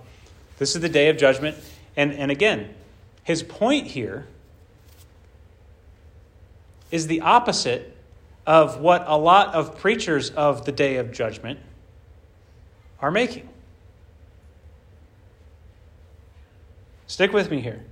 [0.57, 1.59] This is the day of judgment.
[1.97, 2.75] And, and again,
[3.25, 4.27] his point here
[6.91, 7.97] is the opposite
[8.47, 11.61] of what a lot of preachers of the day of judgment
[13.01, 13.49] are making.
[17.07, 17.85] Stick with me here.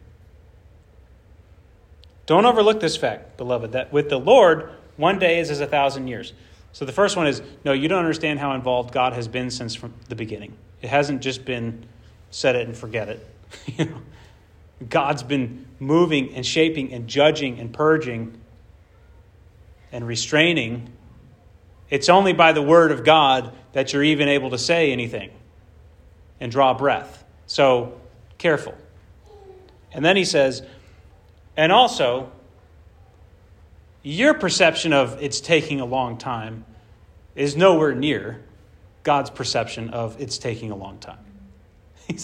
[2.26, 6.08] Don't overlook this fact, beloved, that with the Lord, one day is as a thousand
[6.08, 6.34] years.
[6.72, 9.74] So the first one is no, you don't understand how involved God has been since
[9.74, 10.54] from the beginning.
[10.82, 11.86] It hasn't just been
[12.30, 13.26] set it and forget it.
[13.66, 14.00] you know,
[14.88, 18.40] God's been moving and shaping and judging and purging
[19.92, 20.90] and restraining.
[21.90, 25.30] It's only by the word of God that you're even able to say anything
[26.40, 27.24] and draw breath.
[27.46, 28.00] So
[28.36, 28.74] careful.
[29.92, 30.62] And then he says,
[31.56, 32.30] and also,
[34.02, 36.64] your perception of it's taking a long time
[37.34, 38.42] is nowhere near
[39.02, 41.18] God's perception of it's taking a long time.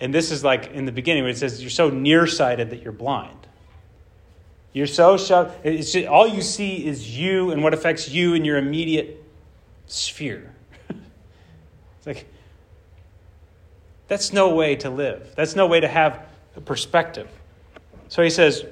[0.00, 2.92] and this is like in the beginning where it says you're so nearsighted that you're
[2.92, 3.46] blind.
[4.72, 8.44] You're so shoved, it's just, all you see is you and what affects you in
[8.44, 9.22] your immediate
[9.86, 10.52] sphere.
[10.90, 12.26] it's like,
[14.08, 15.32] that's no way to live.
[15.36, 16.26] That's no way to have
[16.56, 17.28] a perspective.
[18.08, 18.64] So he says,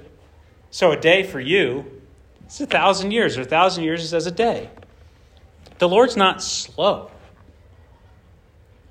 [0.73, 2.03] so a day for you
[2.49, 4.71] is a thousand years, or a thousand years is as a day.
[5.79, 7.12] The Lord's not slow.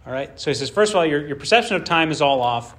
[0.05, 0.39] All right?
[0.39, 2.75] So he says, first of all, your, your perception of time is all off.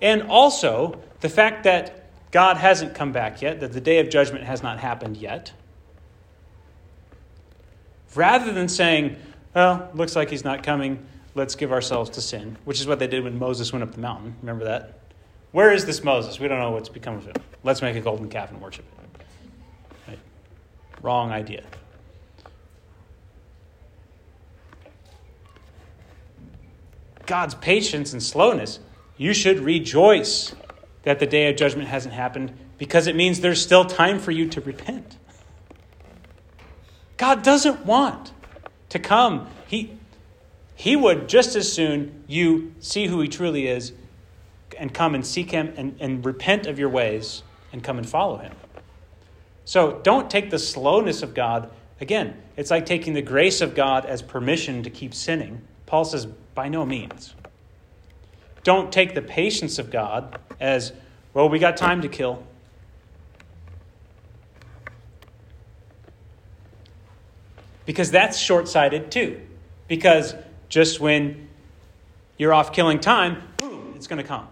[0.00, 4.44] And also, the fact that God hasn't come back yet, that the day of judgment
[4.44, 5.52] has not happened yet.
[8.14, 9.16] Rather than saying,
[9.54, 13.06] well, looks like he's not coming, let's give ourselves to sin, which is what they
[13.06, 14.36] did when Moses went up the mountain.
[14.42, 14.98] Remember that?
[15.52, 16.40] Where is this Moses?
[16.40, 17.36] We don't know what's become of him.
[17.62, 19.24] Let's make a golden calf and worship it.
[20.08, 20.18] Right?
[21.02, 21.62] Wrong idea.
[27.26, 28.80] God's patience and slowness,
[29.16, 30.54] you should rejoice
[31.02, 34.48] that the day of judgment hasn't happened because it means there's still time for you
[34.48, 35.16] to repent.
[37.16, 38.32] God doesn't want
[38.88, 39.48] to come.
[39.66, 39.98] He,
[40.74, 43.92] he would just as soon you see who He truly is
[44.78, 48.38] and come and seek Him and, and repent of your ways and come and follow
[48.38, 48.52] Him.
[49.64, 51.70] So don't take the slowness of God.
[52.00, 55.62] Again, it's like taking the grace of God as permission to keep sinning.
[55.86, 57.34] Paul says, by no means.
[58.62, 60.92] Don't take the patience of God as,
[61.34, 62.42] well, we got time to kill.
[67.84, 69.40] Because that's short sighted too.
[69.88, 70.34] Because
[70.68, 71.48] just when
[72.38, 74.48] you're off killing time, boom, it's going to come.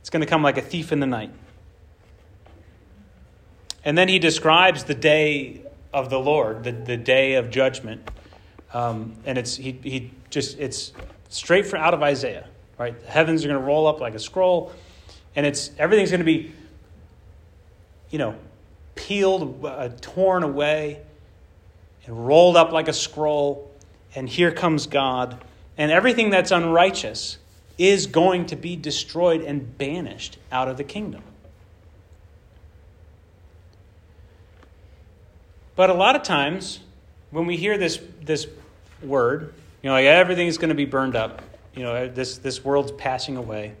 [0.00, 1.30] It's going to come like a thief in the night.
[3.84, 5.62] And then he describes the day
[5.92, 8.10] of the Lord, the, the day of judgment.
[8.74, 10.92] Um, and it's he, he just it's
[11.28, 12.98] straight from out of Isaiah, right?
[12.98, 14.72] The heavens are going to roll up like a scroll,
[15.36, 16.52] and it's everything's going to be,
[18.10, 18.34] you know,
[18.96, 21.00] peeled, uh, torn away,
[22.04, 23.70] and rolled up like a scroll.
[24.16, 25.42] And here comes God,
[25.78, 27.38] and everything that's unrighteous
[27.78, 31.22] is going to be destroyed and banished out of the kingdom.
[35.76, 36.80] But a lot of times,
[37.30, 38.46] when we hear this, this
[39.04, 41.42] word, you know, like everything's going to be burned up,
[41.74, 43.74] you know, this, this world's passing away,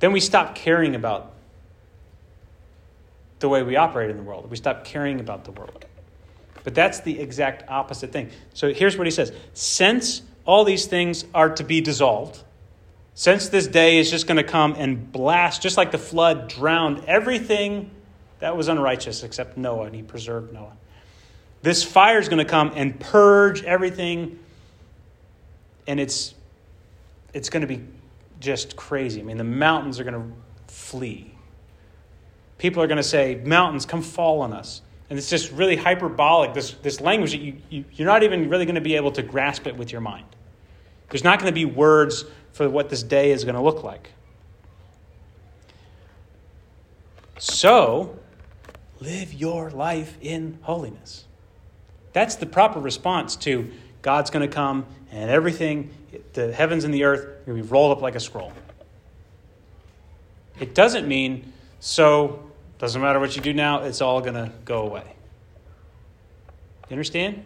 [0.00, 1.32] then we stop caring about
[3.38, 4.50] the way we operate in the world.
[4.50, 5.84] We stop caring about the world.
[6.64, 8.30] But that's the exact opposite thing.
[8.54, 12.42] So here's what he says Since all these things are to be dissolved,
[13.14, 17.04] since this day is just going to come and blast, just like the flood drowned
[17.06, 17.90] everything
[18.38, 20.72] that was unrighteous except Noah, and he preserved Noah.
[21.62, 24.38] This fire is going to come and purge everything,
[25.86, 26.34] and it's,
[27.32, 27.82] it's going to be
[28.40, 29.20] just crazy.
[29.20, 31.32] I mean, the mountains are going to flee.
[32.58, 34.82] People are going to say, Mountains, come fall on us.
[35.08, 38.64] And it's just really hyperbolic, this, this language that you, you, you're not even really
[38.64, 40.26] going to be able to grasp it with your mind.
[41.10, 44.10] There's not going to be words for what this day is going to look like.
[47.38, 48.18] So,
[49.00, 51.26] live your life in holiness.
[52.12, 53.70] That's the proper response to
[54.02, 55.90] God's going to come and everything,
[56.32, 58.52] the heavens and the earth, are going to be rolled up like a scroll.
[60.60, 62.42] It doesn't mean, so,
[62.78, 65.14] doesn't matter what you do now, it's all going to go away.
[66.88, 67.44] You understand?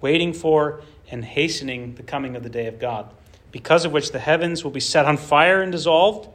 [0.00, 3.08] Waiting for and hastening the coming of the day of God,
[3.50, 6.28] because of which the heavens will be set on fire and dissolved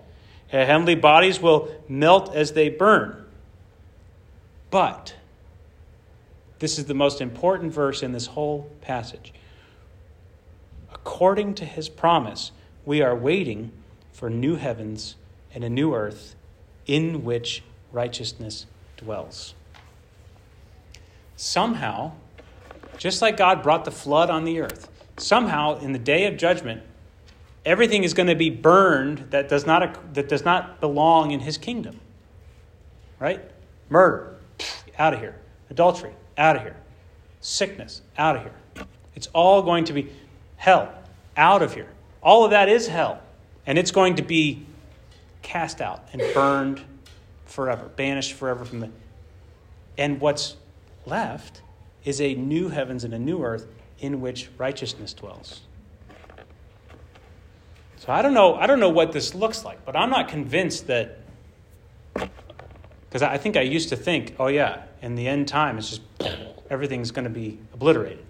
[0.59, 3.25] heavenly bodies will melt as they burn.
[4.69, 5.15] But,
[6.62, 9.34] this is the most important verse in this whole passage.
[10.93, 12.51] According to his promise,
[12.86, 13.72] we are waiting
[14.14, 15.16] for new heavens
[15.55, 16.36] and a new earth
[16.86, 19.55] in which righteousness dwells.
[21.36, 22.12] Somehow,
[22.95, 24.88] just like God brought the flood on the earth,
[25.18, 26.84] somehow in the day of judgment,
[27.66, 31.57] everything is going to be burned that does not, that does not belong in his
[31.57, 31.99] kingdom.
[33.20, 33.41] Right?
[33.89, 34.36] Murder,
[34.99, 35.39] out of here.
[35.72, 36.76] Adultery, out of here.
[37.39, 38.86] Sickness, out of here.
[39.16, 40.12] It's all going to be
[40.58, 40.92] hell,
[41.38, 41.88] out of here.
[42.24, 43.22] All of that is hell.
[43.66, 44.66] And it's going to be
[45.44, 46.82] cast out and burned
[47.46, 48.89] forever, banished forever from the.
[49.98, 50.56] And what's
[51.06, 51.62] left
[52.04, 53.68] is a new heavens and a new earth
[54.00, 55.62] in which righteousness dwells.
[57.98, 58.56] So I don't know.
[58.56, 61.20] I don't know what this looks like, but I'm not convinced that.
[62.14, 66.02] Because I think I used to think, oh yeah, in the end time, it's just
[66.70, 68.26] everything's going to be obliterated.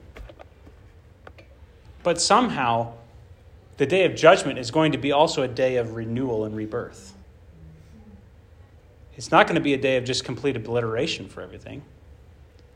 [2.03, 2.93] But somehow,
[3.77, 7.13] the day of judgment is going to be also a day of renewal and rebirth.
[9.15, 11.83] It's not going to be a day of just complete obliteration for everything,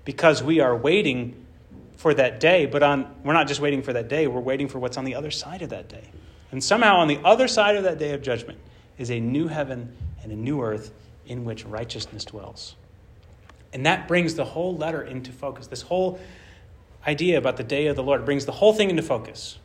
[0.03, 1.45] because we are waiting
[1.95, 2.65] for that day.
[2.65, 5.15] But on, we're not just waiting for that day; we're waiting for what's on the
[5.15, 6.11] other side of that day.
[6.51, 8.59] And somehow on the other side of that day of judgment
[8.97, 10.93] is a new heaven and a new earth
[11.25, 12.75] in which righteousness dwells.
[13.75, 15.67] And that brings the whole letter into focus.
[15.67, 16.17] This whole
[17.05, 19.59] idea about the day of the Lord brings the whole thing into focus.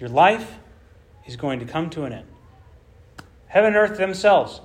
[0.00, 0.56] Your life
[1.24, 2.26] is going to come to an end.
[3.46, 4.60] Heaven and earth themselves,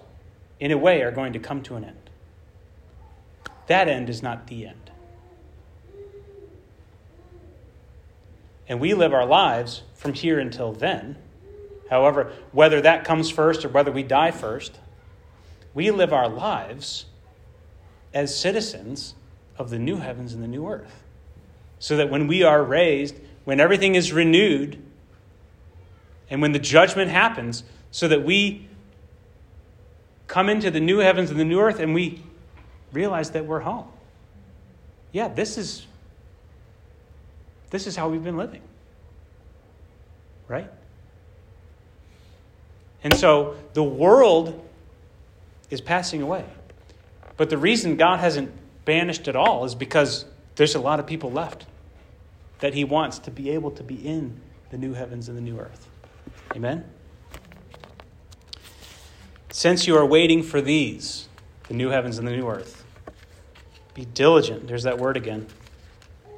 [0.60, 2.10] in a way, are going to come to an end.
[3.68, 4.90] That end is not the end.
[8.68, 11.18] And we live our lives from here until then.
[11.92, 14.80] However, whether that comes first or whether we die first,
[15.74, 17.06] we live our lives
[18.14, 19.16] as citizens
[19.58, 21.04] of the new heavens and the new earth.
[21.80, 23.16] So that when we are raised,
[23.46, 24.82] when everything is renewed,
[26.30, 28.68] and when the judgment happens, so that we
[30.28, 32.24] come into the new heavens and the new earth and we
[32.94, 33.88] realize that we're home.
[35.12, 35.86] Yeah, this is
[37.70, 38.62] this is how we've been living.
[40.48, 40.70] Right?
[43.04, 44.68] And so the world
[45.72, 46.46] is passing away.
[47.38, 48.52] But the reason God hasn't
[48.86, 51.66] banished it all is because there's a lot of people left
[52.60, 55.58] that He wants to be able to be in the new heavens and the new
[55.58, 55.90] earth.
[56.56, 56.86] Amen?
[59.52, 61.28] Since you are waiting for these,
[61.68, 62.84] the new heavens and the new earth,
[63.96, 64.68] be diligent.
[64.68, 65.48] There's that word again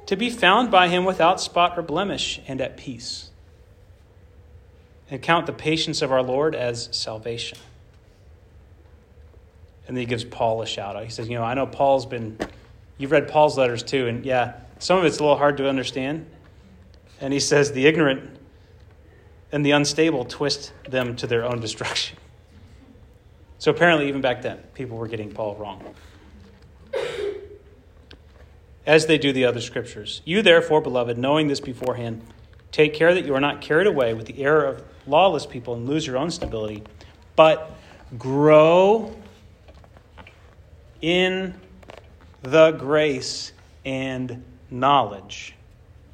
[0.06, 3.30] to be found by him without spot or blemish and at peace.
[5.10, 7.58] And count the patience of our Lord as salvation.
[9.86, 11.04] And then he gives Paul a shout out.
[11.04, 12.38] He says, You know, I know Paul's been,
[12.98, 16.26] you've read Paul's letters too, and yeah, some of it's a little hard to understand.
[17.20, 18.38] And he says, The ignorant
[19.52, 22.18] and the unstable twist them to their own destruction.
[23.58, 25.94] So apparently, even back then, people were getting Paul wrong.
[28.84, 30.20] As they do the other scriptures.
[30.24, 32.22] You, therefore, beloved, knowing this beforehand,
[32.72, 35.88] take care that you are not carried away with the error of lawless people and
[35.88, 36.82] lose your own stability,
[37.36, 37.70] but
[38.18, 39.14] grow
[41.04, 41.52] in
[42.40, 43.52] the grace
[43.84, 45.54] and knowledge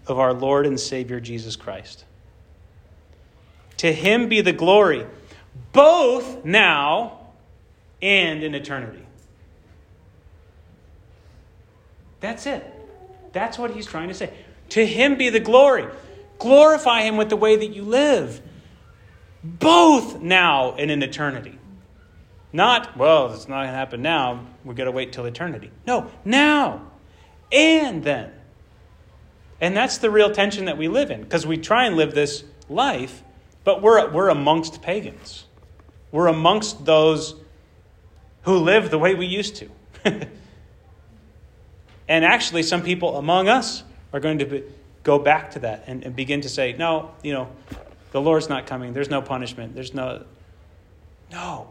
[0.09, 2.05] of our Lord and Savior Jesus Christ.
[3.77, 5.07] To him be the glory,
[5.73, 7.21] both now
[8.03, 9.07] and in eternity.
[12.19, 12.67] That's it.
[13.33, 14.33] That's what he's trying to say.
[14.71, 15.87] To him be the glory.
[16.41, 18.43] Glorify him with the way that you live,
[19.45, 21.61] both now and in eternity.
[22.53, 24.47] Not, well, it's not going to happen now.
[24.65, 25.71] We've got to wait till eternity.
[25.87, 26.91] No, now
[27.53, 28.33] and then.
[29.61, 32.45] And that's the real tension that we live in because we try and live this
[32.69, 33.23] life,
[33.65, 35.45] but we're, we're amongst pagans.
[36.13, 37.35] We're amongst those
[38.43, 39.69] who live the way we used to.
[42.09, 43.83] and actually, some people among us
[44.13, 44.65] are going to be,
[45.03, 47.51] go back to that and, and begin to say, no, you know,
[48.13, 48.93] the Lord's not coming.
[48.93, 49.75] There's no punishment.
[49.75, 50.25] There's no.
[51.31, 51.70] No.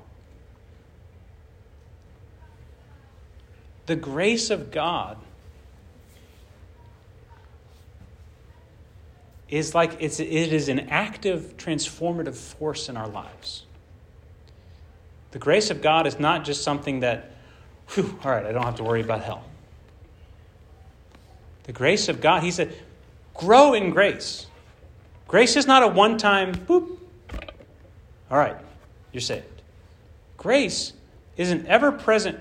[3.89, 5.17] The grace of God
[9.49, 13.63] is like it's, it is an active, transformative force in our lives.
[15.31, 17.31] The grace of God is not just something that,
[17.95, 19.43] whew, all right, I don't have to worry about hell.
[21.63, 22.75] The grace of God, he said,
[23.33, 24.45] grow in grace.
[25.27, 26.95] Grace is not a one time, boop,
[28.29, 28.57] all right,
[29.11, 29.63] you're saved.
[30.37, 30.93] Grace
[31.37, 32.39] is an ever present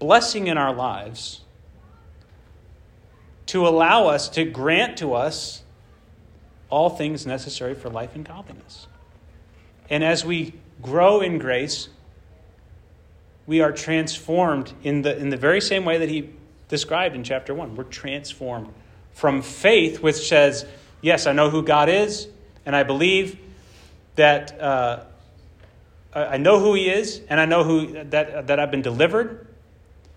[0.00, 1.42] blessing in our lives
[3.46, 5.62] to allow us, to grant to us
[6.68, 8.88] all things necessary for life and godliness.
[9.88, 11.88] And as we grow in grace,
[13.46, 16.30] we are transformed in the, in the very same way that he
[16.68, 17.76] described in chapter 1.
[17.76, 18.72] We're transformed
[19.12, 20.64] from faith, which says,
[21.02, 22.28] Yes, I know who God is,
[22.64, 23.38] and I believe
[24.16, 25.04] that uh,
[26.12, 29.46] I know who He is, and I know who, that, that I've been delivered,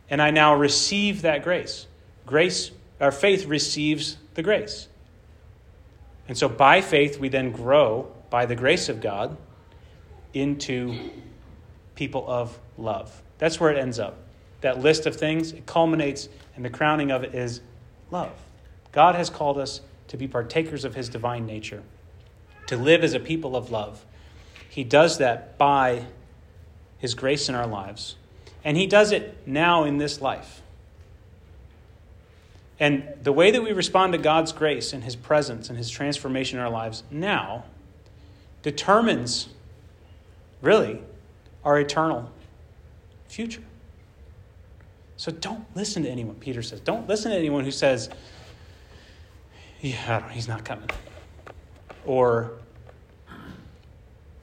[0.09, 1.87] and I now receive that grace.
[2.25, 4.87] Grace, our faith receives the grace.
[6.27, 9.37] And so by faith, we then grow by the grace of God
[10.33, 11.11] into
[11.95, 13.21] people of love.
[13.37, 14.17] That's where it ends up.
[14.61, 17.61] That list of things, it culminates, and the crowning of it is
[18.09, 18.31] love.
[18.91, 21.83] God has called us to be partakers of his divine nature,
[22.67, 24.05] to live as a people of love.
[24.69, 26.05] He does that by
[26.97, 28.15] his grace in our lives.
[28.63, 30.61] And he does it now in this life.
[32.79, 36.59] And the way that we respond to God's grace and his presence and his transformation
[36.59, 37.65] in our lives now
[38.61, 39.49] determines,
[40.61, 41.01] really,
[41.63, 42.31] our eternal
[43.27, 43.63] future.
[45.17, 46.79] So don't listen to anyone, Peter says.
[46.79, 48.09] Don't listen to anyone who says,
[49.79, 50.89] yeah, he's not coming.
[52.05, 52.53] Or,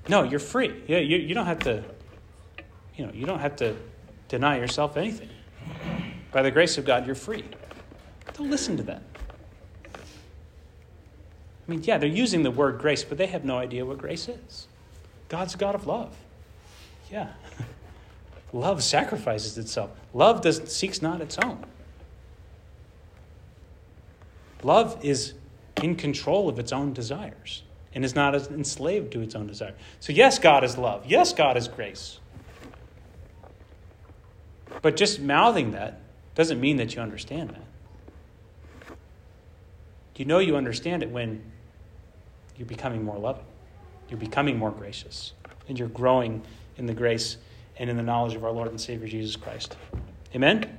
[0.08, 0.82] no, you're free.
[0.86, 1.82] Yeah, you, you don't have to,
[2.96, 3.76] you know, you don't have to
[4.30, 5.28] deny yourself anything.
[6.32, 7.44] By the grace of God, you're free.
[8.34, 9.02] Don't listen to them.
[9.84, 14.28] I mean, yeah, they're using the word grace, but they have no idea what grace
[14.28, 14.68] is.
[15.28, 16.16] God's a God of love.
[17.10, 17.32] Yeah.
[18.52, 19.90] love sacrifices itself.
[20.14, 21.64] Love does, seeks not its own.
[24.62, 25.34] Love is
[25.82, 27.62] in control of its own desires
[27.94, 29.74] and is not enslaved to its own desire.
[29.98, 31.06] So, yes, God is love.
[31.06, 32.20] Yes, God is grace.
[34.82, 36.00] But just mouthing that
[36.34, 37.62] doesn't mean that you understand that.
[40.16, 41.42] You know you understand it when
[42.58, 43.46] you're becoming more loving,
[44.10, 45.32] you're becoming more gracious,
[45.66, 46.42] and you're growing
[46.76, 47.38] in the grace
[47.78, 49.78] and in the knowledge of our Lord and Savior Jesus Christ.
[50.34, 50.76] Amen?